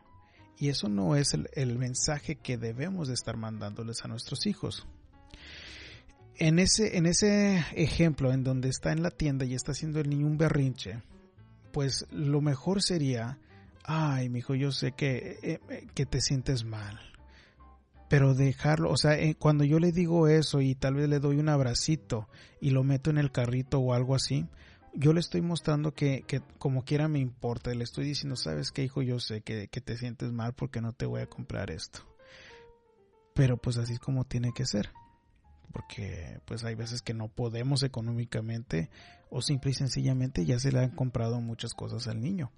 Y 0.57 0.69
eso 0.69 0.87
no 0.87 1.15
es 1.15 1.33
el, 1.33 1.77
mensaje 1.77 2.35
que 2.35 2.57
debemos 2.57 3.07
de 3.07 3.15
estar 3.15 3.35
mandándoles 3.35 4.05
a 4.05 4.07
nuestros 4.07 4.45
hijos. 4.45 4.87
En 6.37 6.59
ese, 6.59 6.97
en 6.97 7.05
ese 7.05 7.65
ejemplo 7.75 8.31
en 8.31 8.43
donde 8.43 8.69
está 8.69 8.91
en 8.91 9.03
la 9.03 9.11
tienda 9.11 9.45
y 9.45 9.55
está 9.55 9.71
haciendo 9.71 9.99
el 9.99 10.09
niño 10.09 10.27
un 10.27 10.37
berrinche, 10.37 11.01
pues 11.73 12.05
lo 12.11 12.39
mejor 12.39 12.81
sería, 12.81 13.39
ay, 13.83 14.29
mi 14.29 14.39
hijo, 14.39 14.55
yo 14.55 14.71
sé 14.71 14.93
que, 14.93 15.39
eh, 15.41 15.59
eh, 15.69 15.87
que 15.93 16.05
te 16.05 16.21
sientes 16.21 16.63
mal 16.63 17.14
pero 18.15 18.33
dejarlo, 18.33 18.91
o 18.91 18.95
sea, 18.95 19.19
eh, 19.19 19.35
cuando 19.35 19.65
yo 19.65 19.77
le 19.77 19.91
digo 19.91 20.29
eso 20.29 20.61
y 20.61 20.73
tal 20.73 20.93
vez 20.93 21.09
le 21.09 21.19
doy 21.19 21.35
un 21.35 21.49
abracito 21.49 22.29
y 22.61 22.69
lo 22.69 22.81
meto 22.81 23.09
en 23.09 23.17
el 23.17 23.29
carrito 23.29 23.79
o 23.79 23.93
algo 23.93 24.15
así, 24.15 24.47
yo 24.93 25.11
le 25.11 25.19
estoy 25.19 25.41
mostrando 25.41 25.93
que, 25.93 26.23
que 26.25 26.41
como 26.57 26.85
quiera 26.85 27.09
me 27.09 27.19
importa, 27.19 27.73
le 27.73 27.83
estoy 27.83 28.05
diciendo, 28.05 28.37
sabes 28.37 28.71
qué 28.71 28.85
hijo, 28.85 29.01
yo 29.01 29.19
sé 29.19 29.41
que, 29.41 29.67
que 29.67 29.81
te 29.81 29.97
sientes 29.97 30.31
mal 30.31 30.53
porque 30.53 30.79
no 30.79 30.93
te 30.93 31.05
voy 31.05 31.19
a 31.19 31.27
comprar 31.27 31.71
esto. 31.71 32.07
Pero 33.33 33.57
pues 33.57 33.75
así 33.75 33.91
es 33.91 33.99
como 33.99 34.23
tiene 34.23 34.53
que 34.55 34.65
ser. 34.65 34.91
Porque 35.73 36.39
pues 36.45 36.63
hay 36.63 36.75
veces 36.75 37.01
que 37.01 37.13
no 37.13 37.27
podemos 37.27 37.83
económicamente 37.83 38.89
o 39.29 39.41
simple 39.41 39.71
y 39.71 39.73
sencillamente 39.73 40.45
ya 40.45 40.57
se 40.57 40.71
le 40.71 40.79
han 40.79 40.91
comprado 40.91 41.41
muchas 41.41 41.73
cosas 41.73 42.07
al 42.07 42.21
niño 42.21 42.49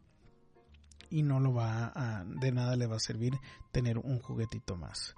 y 1.10 1.24
no 1.24 1.40
lo 1.40 1.54
va 1.54 1.92
a, 1.96 2.26
de 2.26 2.52
nada 2.52 2.76
le 2.76 2.86
va 2.86 2.98
a 2.98 3.00
servir 3.00 3.34
tener 3.72 3.98
un 3.98 4.20
juguetito 4.20 4.76
más. 4.76 5.16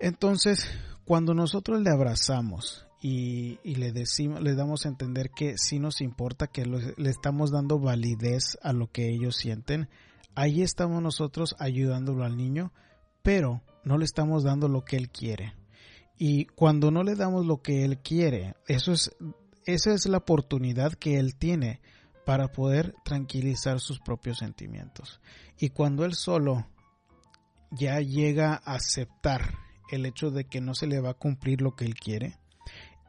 Entonces, 0.00 0.66
cuando 1.04 1.34
nosotros 1.34 1.82
le 1.82 1.90
abrazamos 1.90 2.86
y, 3.02 3.58
le 3.64 3.92
decimos, 3.92 4.40
le 4.40 4.54
damos 4.54 4.84
a 4.84 4.88
entender 4.88 5.30
que 5.30 5.58
sí 5.58 5.78
nos 5.78 6.00
importa, 6.00 6.46
que 6.46 6.64
le 6.64 7.10
estamos 7.10 7.50
dando 7.50 7.78
validez 7.78 8.58
a 8.62 8.72
lo 8.72 8.90
que 8.90 9.10
ellos 9.10 9.36
sienten, 9.36 9.88
ahí 10.34 10.62
estamos 10.62 11.02
nosotros 11.02 11.54
ayudándolo 11.58 12.24
al 12.24 12.36
niño, 12.36 12.72
pero 13.22 13.62
no 13.84 13.98
le 13.98 14.06
estamos 14.06 14.42
dando 14.42 14.68
lo 14.68 14.84
que 14.84 14.96
él 14.96 15.10
quiere. 15.10 15.54
Y 16.18 16.46
cuando 16.46 16.90
no 16.90 17.02
le 17.02 17.14
damos 17.14 17.46
lo 17.46 17.60
que 17.60 17.84
él 17.84 17.98
quiere, 17.98 18.54
eso 18.68 18.92
es, 18.92 19.14
esa 19.66 19.92
es 19.92 20.06
la 20.06 20.18
oportunidad 20.18 20.94
que 20.94 21.18
él 21.18 21.36
tiene 21.36 21.80
para 22.24 22.52
poder 22.52 22.94
tranquilizar 23.04 23.80
sus 23.80 24.00
propios 24.00 24.38
sentimientos. 24.38 25.20
Y 25.58 25.70
cuando 25.70 26.04
él 26.04 26.14
solo 26.14 26.66
ya 27.70 28.00
llega 28.00 28.54
a 28.64 28.74
aceptar 28.74 29.69
el 29.90 30.06
hecho 30.06 30.30
de 30.30 30.44
que 30.44 30.60
no 30.60 30.74
se 30.74 30.86
le 30.86 31.00
va 31.00 31.10
a 31.10 31.14
cumplir 31.14 31.60
lo 31.60 31.74
que 31.74 31.84
él 31.84 31.94
quiere, 31.94 32.38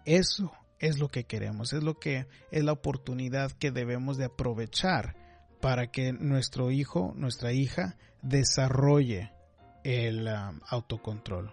eso 0.06 0.52
es 0.80 1.00
lo 1.00 1.10
que 1.10 1.26
queremos, 1.26 1.74
es 1.74 1.84
lo 1.84 2.00
que 2.00 2.28
es 2.52 2.64
la 2.64 2.72
oportunidad 2.72 3.52
que 3.52 3.72
debemos 3.72 4.18
de 4.18 4.26
aprovechar 4.26 5.16
para 5.62 5.92
que 5.92 6.12
nuestro 6.12 6.72
hijo, 6.72 7.14
nuestra 7.16 7.54
hija 7.54 7.98
desarrolle 8.22 9.32
el 9.84 10.28
um, 10.28 10.60
autocontrol 10.68 11.52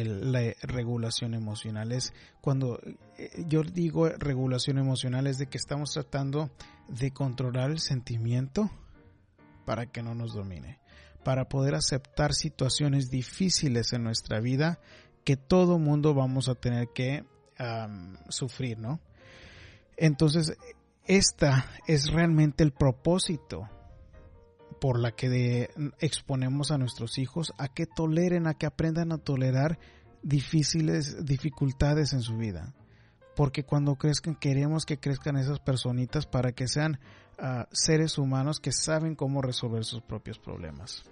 la 0.00 0.54
regulación 0.62 1.34
emocional. 1.34 1.92
Es 1.92 2.14
cuando 2.40 2.80
eh, 3.18 3.44
yo 3.46 3.62
digo 3.62 4.08
regulación 4.08 4.78
emocional 4.78 5.26
es 5.26 5.38
de 5.38 5.46
que 5.46 5.58
estamos 5.58 5.90
tratando 5.90 6.50
de 6.88 7.12
controlar 7.12 7.70
el 7.70 7.80
sentimiento 7.80 8.70
para 9.64 9.86
que 9.86 10.02
no 10.02 10.14
nos 10.14 10.34
domine, 10.34 10.78
para 11.24 11.48
poder 11.48 11.74
aceptar 11.74 12.32
situaciones 12.32 13.10
difíciles 13.10 13.92
en 13.92 14.04
nuestra 14.04 14.40
vida 14.40 14.80
que 15.24 15.36
todo 15.36 15.78
mundo 15.78 16.14
vamos 16.14 16.48
a 16.48 16.54
tener 16.54 16.88
que 16.94 17.24
sufrir, 18.28 18.78
¿no? 18.78 19.00
Entonces, 19.96 20.56
esta 21.06 21.70
es 21.86 22.10
realmente 22.10 22.64
el 22.64 22.72
propósito 22.72 23.68
por 24.80 24.98
la 24.98 25.12
que 25.12 25.70
exponemos 26.00 26.72
a 26.72 26.78
nuestros 26.78 27.18
hijos 27.18 27.52
a 27.58 27.68
que 27.68 27.86
toleren, 27.86 28.48
a 28.48 28.54
que 28.54 28.66
aprendan 28.66 29.12
a 29.12 29.18
tolerar 29.18 29.78
difíciles 30.22 31.24
dificultades 31.24 32.12
en 32.12 32.22
su 32.22 32.36
vida. 32.36 32.74
Porque 33.36 33.64
cuando 33.64 33.94
crezcan 33.94 34.34
queremos 34.34 34.84
que 34.84 34.98
crezcan 34.98 35.36
esas 35.36 35.60
personitas 35.60 36.26
para 36.26 36.52
que 36.52 36.66
sean 36.68 36.98
ah, 37.38 37.68
seres 37.72 38.18
humanos 38.18 38.60
que 38.60 38.72
saben 38.72 39.14
cómo 39.14 39.40
resolver 39.40 39.84
sus 39.84 40.02
propios 40.02 40.38
problemas. 40.38 41.04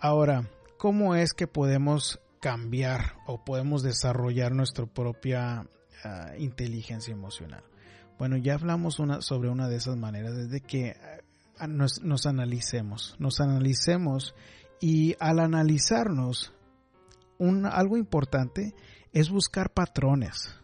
Ahora, 0.00 0.48
¿cómo 0.78 1.14
es 1.14 1.32
que 1.34 1.46
podemos 1.46 2.20
cambiar 2.40 3.16
o 3.26 3.44
podemos 3.44 3.82
desarrollar 3.82 4.52
nuestra 4.52 4.86
propia 4.86 5.66
ah, 6.04 6.32
inteligencia 6.38 7.12
emocional. 7.12 7.62
Bueno, 8.18 8.36
ya 8.36 8.54
hablamos 8.54 8.98
una, 8.98 9.22
sobre 9.22 9.50
una 9.50 9.68
de 9.68 9.76
esas 9.76 9.96
maneras, 9.96 10.34
desde 10.34 10.60
que 10.60 10.96
ah, 11.58 11.66
nos, 11.66 12.02
nos 12.02 12.26
analicemos, 12.26 13.14
nos 13.18 13.40
analicemos 13.40 14.34
y 14.80 15.14
al 15.20 15.38
analizarnos, 15.38 16.52
un, 17.38 17.66
algo 17.66 17.96
importante 17.96 18.74
es 19.12 19.30
buscar 19.30 19.72
patrones, 19.72 20.54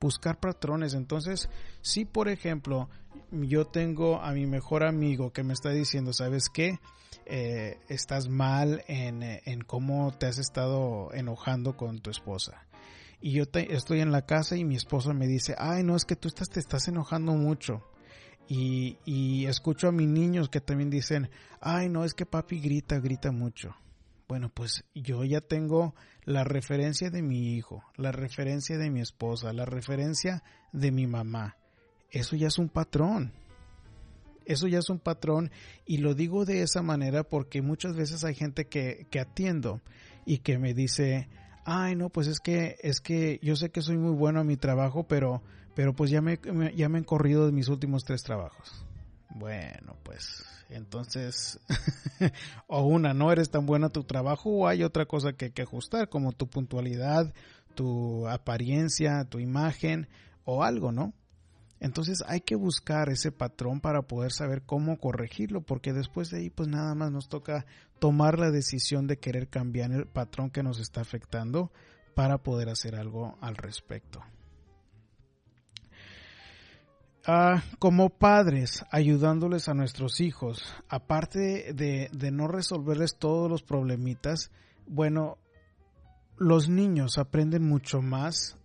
buscar 0.00 0.38
patrones. 0.38 0.94
Entonces, 0.94 1.48
si 1.80 2.04
por 2.04 2.28
ejemplo 2.28 2.88
yo 3.30 3.66
tengo 3.66 4.20
a 4.20 4.32
mi 4.32 4.46
mejor 4.46 4.82
amigo 4.82 5.32
que 5.32 5.42
me 5.42 5.52
está 5.52 5.70
diciendo, 5.70 6.12
¿sabes 6.12 6.48
qué? 6.48 6.78
Eh, 7.26 7.78
estás 7.88 8.28
mal 8.28 8.82
en, 8.88 9.22
en, 9.22 9.60
cómo 9.62 10.12
te 10.12 10.26
has 10.26 10.38
estado 10.38 11.12
enojando 11.12 11.76
con 11.76 12.00
tu 12.00 12.10
esposa. 12.10 12.66
Y 13.20 13.32
yo 13.32 13.44
estoy 13.52 14.00
en 14.00 14.12
la 14.12 14.26
casa 14.26 14.56
y 14.56 14.64
mi 14.64 14.76
esposa 14.76 15.12
me 15.12 15.26
dice, 15.26 15.54
ay, 15.58 15.84
no, 15.84 15.94
es 15.94 16.04
que 16.04 16.16
tú 16.16 16.28
estás, 16.28 16.48
te 16.48 16.58
estás 16.58 16.88
enojando 16.88 17.32
mucho. 17.32 17.84
Y, 18.48 18.98
y 19.04 19.46
escucho 19.46 19.88
a 19.88 19.92
mis 19.92 20.08
niños 20.08 20.48
que 20.48 20.60
también 20.60 20.90
dicen, 20.90 21.30
ay, 21.60 21.88
no, 21.88 22.04
es 22.04 22.14
que 22.14 22.26
papi 22.26 22.60
grita, 22.60 22.98
grita 22.98 23.30
mucho. 23.30 23.76
Bueno, 24.26 24.48
pues 24.48 24.84
yo 24.94 25.24
ya 25.24 25.40
tengo 25.40 25.94
la 26.24 26.44
referencia 26.44 27.10
de 27.10 27.22
mi 27.22 27.54
hijo, 27.54 27.84
la 27.96 28.12
referencia 28.12 28.78
de 28.78 28.90
mi 28.90 29.00
esposa, 29.00 29.52
la 29.52 29.66
referencia 29.66 30.42
de 30.72 30.90
mi 30.90 31.06
mamá. 31.06 31.56
Eso 32.10 32.36
ya 32.36 32.48
es 32.48 32.58
un 32.58 32.68
patrón. 32.68 33.32
Eso 34.44 34.66
ya 34.66 34.78
es 34.78 34.90
un 34.90 34.98
patrón 34.98 35.50
y 35.86 35.98
lo 35.98 36.14
digo 36.14 36.44
de 36.44 36.62
esa 36.62 36.82
manera 36.82 37.22
porque 37.22 37.62
muchas 37.62 37.94
veces 37.94 38.24
hay 38.24 38.34
gente 38.34 38.64
que, 38.64 39.06
que 39.10 39.20
atiendo 39.20 39.80
y 40.26 40.38
que 40.38 40.58
me 40.58 40.74
dice, 40.74 41.28
ay 41.64 41.94
no, 41.94 42.08
pues 42.08 42.26
es 42.26 42.40
que, 42.40 42.76
es 42.82 43.00
que 43.00 43.38
yo 43.42 43.54
sé 43.54 43.70
que 43.70 43.82
soy 43.82 43.96
muy 43.96 44.12
bueno 44.12 44.40
a 44.40 44.44
mi 44.44 44.56
trabajo, 44.56 45.04
pero, 45.04 45.42
pero 45.76 45.94
pues 45.94 46.10
ya 46.10 46.20
me, 46.20 46.40
ya 46.74 46.88
me 46.88 46.98
han 46.98 47.04
corrido 47.04 47.46
de 47.46 47.52
mis 47.52 47.68
últimos 47.68 48.02
tres 48.04 48.24
trabajos. 48.24 48.84
Bueno, 49.28 49.94
pues 50.02 50.44
entonces, 50.68 51.60
o 52.66 52.82
una, 52.82 53.14
no 53.14 53.30
eres 53.30 53.50
tan 53.50 53.66
buena 53.66 53.90
tu 53.90 54.04
trabajo 54.04 54.50
o 54.50 54.68
hay 54.68 54.82
otra 54.82 55.06
cosa 55.06 55.32
que 55.32 55.46
hay 55.46 55.50
que 55.52 55.62
ajustar, 55.62 56.08
como 56.08 56.32
tu 56.32 56.48
puntualidad, 56.48 57.32
tu 57.74 58.26
apariencia, 58.28 59.24
tu 59.24 59.38
imagen 59.38 60.08
o 60.44 60.64
algo, 60.64 60.92
¿no? 60.92 61.12
Entonces 61.80 62.22
hay 62.26 62.42
que 62.42 62.56
buscar 62.56 63.08
ese 63.08 63.32
patrón 63.32 63.80
para 63.80 64.02
poder 64.02 64.32
saber 64.32 64.62
cómo 64.62 64.98
corregirlo, 64.98 65.62
porque 65.62 65.94
después 65.94 66.30
de 66.30 66.38
ahí 66.38 66.50
pues 66.50 66.68
nada 66.68 66.94
más 66.94 67.10
nos 67.10 67.28
toca 67.28 67.64
tomar 67.98 68.38
la 68.38 68.50
decisión 68.50 69.06
de 69.06 69.18
querer 69.18 69.48
cambiar 69.48 69.90
el 69.92 70.06
patrón 70.06 70.50
que 70.50 70.62
nos 70.62 70.78
está 70.78 71.00
afectando 71.00 71.72
para 72.14 72.38
poder 72.38 72.68
hacer 72.68 72.96
algo 72.96 73.38
al 73.40 73.56
respecto. 73.56 74.20
Ah, 77.26 77.62
como 77.78 78.10
padres, 78.10 78.84
ayudándoles 78.90 79.68
a 79.68 79.74
nuestros 79.74 80.20
hijos, 80.20 80.62
aparte 80.88 81.72
de, 81.74 82.10
de 82.12 82.30
no 82.30 82.46
resolverles 82.46 83.16
todos 83.18 83.50
los 83.50 83.62
problemitas, 83.62 84.50
bueno, 84.86 85.38
los 86.36 86.68
niños 86.68 87.18
aprenden 87.18 87.66
mucho 87.66 88.02
más 88.02 88.58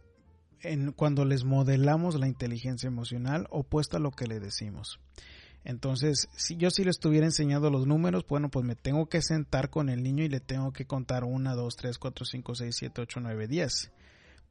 en, 0.71 0.91
cuando 0.91 1.25
les 1.25 1.43
modelamos 1.43 2.19
la 2.19 2.27
inteligencia 2.27 2.87
emocional 2.87 3.47
opuesta 3.49 3.97
a 3.97 3.99
lo 3.99 4.11
que 4.11 4.27
le 4.27 4.39
decimos. 4.39 4.99
Entonces, 5.65 6.29
si 6.35 6.57
yo 6.57 6.69
sí 6.69 6.83
le 6.83 6.91
estuviera 6.91 7.25
enseñando 7.25 7.71
los 7.71 7.87
números, 7.87 8.23
bueno, 8.29 8.49
pues 8.49 8.63
me 8.63 8.75
tengo 8.75 9.07
que 9.07 9.23
sentar 9.23 9.71
con 9.71 9.89
el 9.89 10.03
niño 10.03 10.23
y 10.23 10.29
le 10.29 10.39
tengo 10.39 10.71
que 10.71 10.85
contar 10.85 11.23
1, 11.23 11.55
2, 11.55 11.75
3, 11.75 11.97
4, 11.97 12.25
5, 12.25 12.55
6, 12.55 12.75
7, 12.77 13.01
8, 13.01 13.19
9, 13.19 13.47
10. 13.47 13.91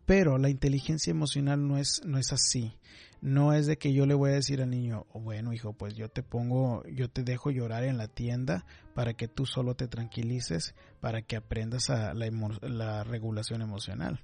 Pero 0.07 0.39
la 0.39 0.51
inteligencia 0.51 1.13
emocional 1.13 1.67
no 1.67 1.79
es, 1.79 2.03
no 2.05 2.19
es 2.19 2.33
así. 2.33 2.77
No 3.21 3.55
es 3.55 3.67
de 3.67 3.79
que 3.79 3.93
yo 3.93 4.07
le 4.07 4.15
voy 4.15 4.33
a 4.33 4.35
decir 4.35 4.61
al 4.61 4.71
niño, 4.71 5.07
oh, 5.13 5.21
bueno 5.21 5.53
hijo, 5.55 5.73
pues 5.73 5.95
yo 5.95 6.11
te 6.11 6.23
pongo, 6.23 6.83
yo 6.89 7.09
te 7.09 7.23
dejo 7.23 7.51
llorar 7.51 7.85
en 7.85 7.97
la 7.97 8.09
tienda 8.09 8.67
para 8.93 9.15
que 9.15 9.29
tú 9.29 9.47
solo 9.47 9.77
te 9.77 9.89
tranquilices, 9.89 10.75
para 11.01 11.23
que 11.23 11.37
aprendas 11.37 11.89
a 11.91 12.13
la, 12.13 12.29
la 12.61 13.05
regulación 13.05 13.63
emocional. 13.63 14.21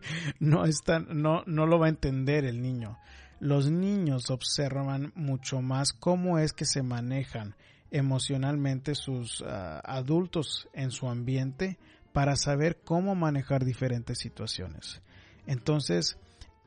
no, 0.40 0.64
está, 0.64 0.98
no, 1.00 1.42
no 1.46 1.66
lo 1.66 1.78
va 1.78 1.86
a 1.86 1.90
entender 1.90 2.44
el 2.44 2.60
niño. 2.60 2.98
Los 3.40 3.70
niños 3.70 4.30
observan 4.30 5.12
mucho 5.14 5.62
más 5.62 5.92
cómo 5.92 6.38
es 6.38 6.52
que 6.52 6.64
se 6.64 6.82
manejan 6.82 7.56
emocionalmente 7.90 8.94
sus 8.94 9.40
uh, 9.40 9.46
adultos 9.84 10.68
en 10.72 10.90
su 10.90 11.08
ambiente 11.08 11.78
para 12.12 12.36
saber 12.36 12.78
cómo 12.84 13.14
manejar 13.14 13.64
diferentes 13.64 14.18
situaciones. 14.18 15.02
Entonces, 15.46 16.18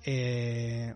eh, 0.06 0.96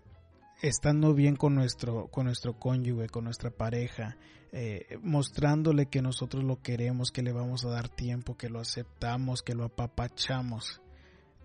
estando 0.62 1.14
bien 1.14 1.36
con 1.36 1.54
nuestro, 1.54 2.08
con 2.08 2.26
nuestro 2.26 2.58
cónyuge, 2.58 3.08
con 3.08 3.24
nuestra 3.24 3.50
pareja, 3.50 4.16
eh, 4.52 4.98
mostrándole 5.02 5.86
que 5.86 6.02
nosotros 6.02 6.44
lo 6.44 6.60
queremos, 6.60 7.12
que 7.12 7.22
le 7.22 7.32
vamos 7.32 7.64
a 7.64 7.70
dar 7.70 7.88
tiempo, 7.88 8.36
que 8.36 8.48
lo 8.48 8.60
aceptamos, 8.60 9.42
que 9.42 9.54
lo 9.54 9.64
apapachamos. 9.64 10.80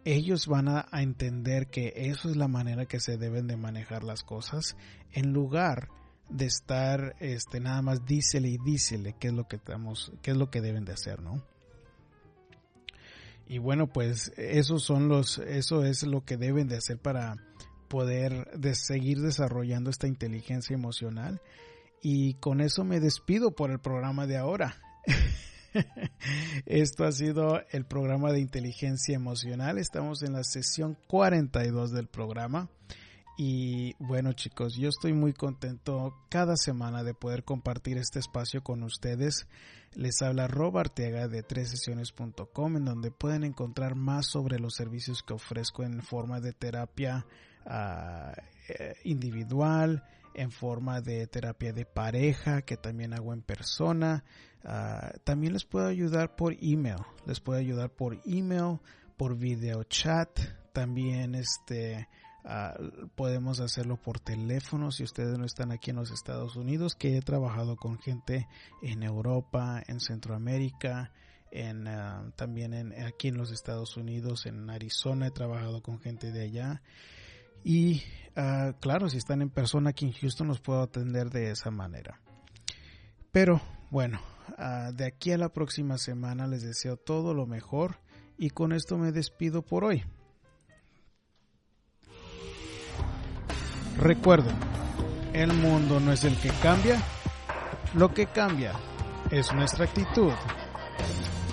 Ellos 0.05 0.47
van 0.47 0.67
a, 0.67 0.87
entender 0.93 1.67
que 1.67 1.91
eso 1.95 2.29
es 2.29 2.35
la 2.35 2.47
manera 2.47 2.85
que 2.85 2.99
se 2.99 3.17
deben 3.17 3.47
de 3.47 3.57
manejar 3.57 4.03
las 4.03 4.23
cosas, 4.23 4.77
en 5.11 5.33
lugar 5.33 5.89
de 6.29 6.45
estar 6.45 7.15
este 7.19 7.59
nada 7.59 7.81
más 7.81 8.05
dísele 8.05 8.49
y 8.49 8.57
dísele 8.57 9.15
qué 9.19 9.27
es 9.27 9.33
lo 9.33 9.47
que 9.47 9.57
estamos, 9.57 10.13
qué 10.21 10.31
es 10.31 10.37
lo 10.37 10.49
que 10.49 10.61
deben 10.61 10.85
de 10.85 10.93
hacer, 10.93 11.21
¿no? 11.21 11.43
Y 13.47 13.57
bueno, 13.57 13.87
pues 13.87 14.31
esos 14.37 14.83
son 14.83 15.07
los, 15.07 15.39
eso 15.39 15.83
es 15.83 16.03
lo 16.03 16.23
que 16.23 16.37
deben 16.37 16.67
de 16.67 16.77
hacer 16.77 16.97
para 16.97 17.37
poder 17.87 18.51
de 18.57 18.75
seguir 18.75 19.21
desarrollando 19.21 19.89
esta 19.89 20.07
inteligencia 20.07 20.73
emocional. 20.73 21.41
Y 22.01 22.35
con 22.35 22.61
eso 22.61 22.83
me 22.83 22.99
despido 22.99 23.51
por 23.55 23.71
el 23.71 23.79
programa 23.79 24.27
de 24.27 24.37
ahora. 24.37 24.77
Esto 26.65 27.05
ha 27.05 27.11
sido 27.11 27.61
el 27.71 27.85
programa 27.85 28.31
de 28.31 28.39
inteligencia 28.39 29.15
emocional. 29.15 29.77
Estamos 29.77 30.23
en 30.23 30.33
la 30.33 30.43
sesión 30.43 30.97
42 31.07 31.91
del 31.91 32.07
programa. 32.07 32.69
Y 33.37 33.95
bueno 33.99 34.31
chicos, 34.31 34.75
yo 34.75 34.87
estoy 34.87 35.11
muy 35.11 35.33
contento 35.33 36.15
cada 36.29 36.55
semana 36.55 37.03
de 37.03 37.13
poder 37.13 37.43
compartir 37.43 37.97
este 37.97 38.19
espacio 38.19 38.63
con 38.63 38.81
ustedes. 38.83 39.47
Les 39.93 40.21
habla 40.21 40.47
Rob 40.47 40.77
Arteaga 40.77 41.27
de 41.27 41.43
tresesiones.com 41.43 42.77
en 42.77 42.85
donde 42.85 43.11
pueden 43.11 43.43
encontrar 43.43 43.95
más 43.95 44.27
sobre 44.27 44.59
los 44.59 44.75
servicios 44.75 45.21
que 45.21 45.33
ofrezco 45.33 45.83
en 45.83 46.01
forma 46.01 46.39
de 46.39 46.53
terapia 46.53 47.25
uh, 47.65 48.31
individual, 49.03 50.03
en 50.35 50.51
forma 50.51 51.01
de 51.01 51.25
terapia 51.27 51.73
de 51.73 51.85
pareja 51.85 52.61
que 52.61 52.77
también 52.77 53.13
hago 53.13 53.33
en 53.33 53.41
persona. 53.41 54.23
Uh, 54.63 55.17
también 55.23 55.53
les 55.53 55.65
puedo 55.65 55.87
ayudar 55.87 56.35
por 56.35 56.55
email. 56.61 56.97
Les 57.25 57.39
puedo 57.39 57.59
ayudar 57.59 57.89
por 57.89 58.19
email, 58.25 58.79
por 59.17 59.37
video 59.37 59.83
chat. 59.83 60.39
También 60.73 61.35
este 61.35 62.07
Uh, 62.45 63.07
podemos 63.15 63.59
hacerlo 63.59 63.97
por 63.97 64.19
teléfono 64.19 64.91
si 64.91 65.03
ustedes 65.03 65.35
no 65.39 65.45
están 65.45 65.71
aquí 65.71 65.89
en 65.89 65.95
los 65.95 66.11
Estados 66.11 66.55
Unidos, 66.55 66.93
que 66.93 67.17
he 67.17 67.21
trabajado 67.23 67.75
con 67.75 67.97
gente 67.97 68.47
en 68.83 69.01
Europa, 69.01 69.81
en 69.87 69.99
Centroamérica, 69.99 71.11
en, 71.49 71.87
uh, 71.87 72.29
también 72.35 72.75
en, 72.75 73.03
aquí 73.03 73.29
en 73.29 73.37
los 73.37 73.51
Estados 73.51 73.97
Unidos, 73.97 74.45
en 74.45 74.69
Arizona 74.69 75.25
he 75.25 75.31
trabajado 75.31 75.81
con 75.81 75.99
gente 75.99 76.31
de 76.31 76.43
allá. 76.43 76.83
Y 77.67 78.03
uh, 78.37 78.73
claro, 78.79 79.09
si 79.09 79.17
están 79.17 79.41
en 79.41 79.49
persona 79.49 79.89
aquí 79.89 80.05
en 80.05 80.13
Houston 80.13 80.47
los 80.47 80.61
puedo 80.61 80.83
atender 80.83 81.31
de 81.31 81.49
esa 81.49 81.71
manera. 81.71 82.21
Pero 83.31 83.59
bueno, 83.89 84.21
de 84.93 85.05
aquí 85.05 85.31
a 85.31 85.37
la 85.37 85.49
próxima 85.49 85.97
semana 85.97 86.47
les 86.47 86.61
deseo 86.61 86.95
todo 86.95 87.33
lo 87.33 87.47
mejor 87.47 87.97
y 88.37 88.51
con 88.51 88.71
esto 88.71 88.97
me 88.97 89.11
despido 89.11 89.63
por 89.63 89.83
hoy. 89.83 90.03
Recuerden, 93.97 94.55
el 95.33 95.51
mundo 95.51 95.99
no 95.99 96.13
es 96.13 96.23
el 96.23 96.37
que 96.37 96.49
cambia, 96.61 97.01
lo 97.95 98.13
que 98.13 98.27
cambia 98.27 98.73
es 99.31 99.51
nuestra 99.53 99.85
actitud 99.85 100.33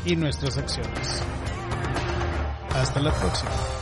y 0.05 0.15
nuestras 0.15 0.59
acciones. 0.59 1.23
Hasta 2.71 3.01
la 3.01 3.13
próxima. 3.13 3.82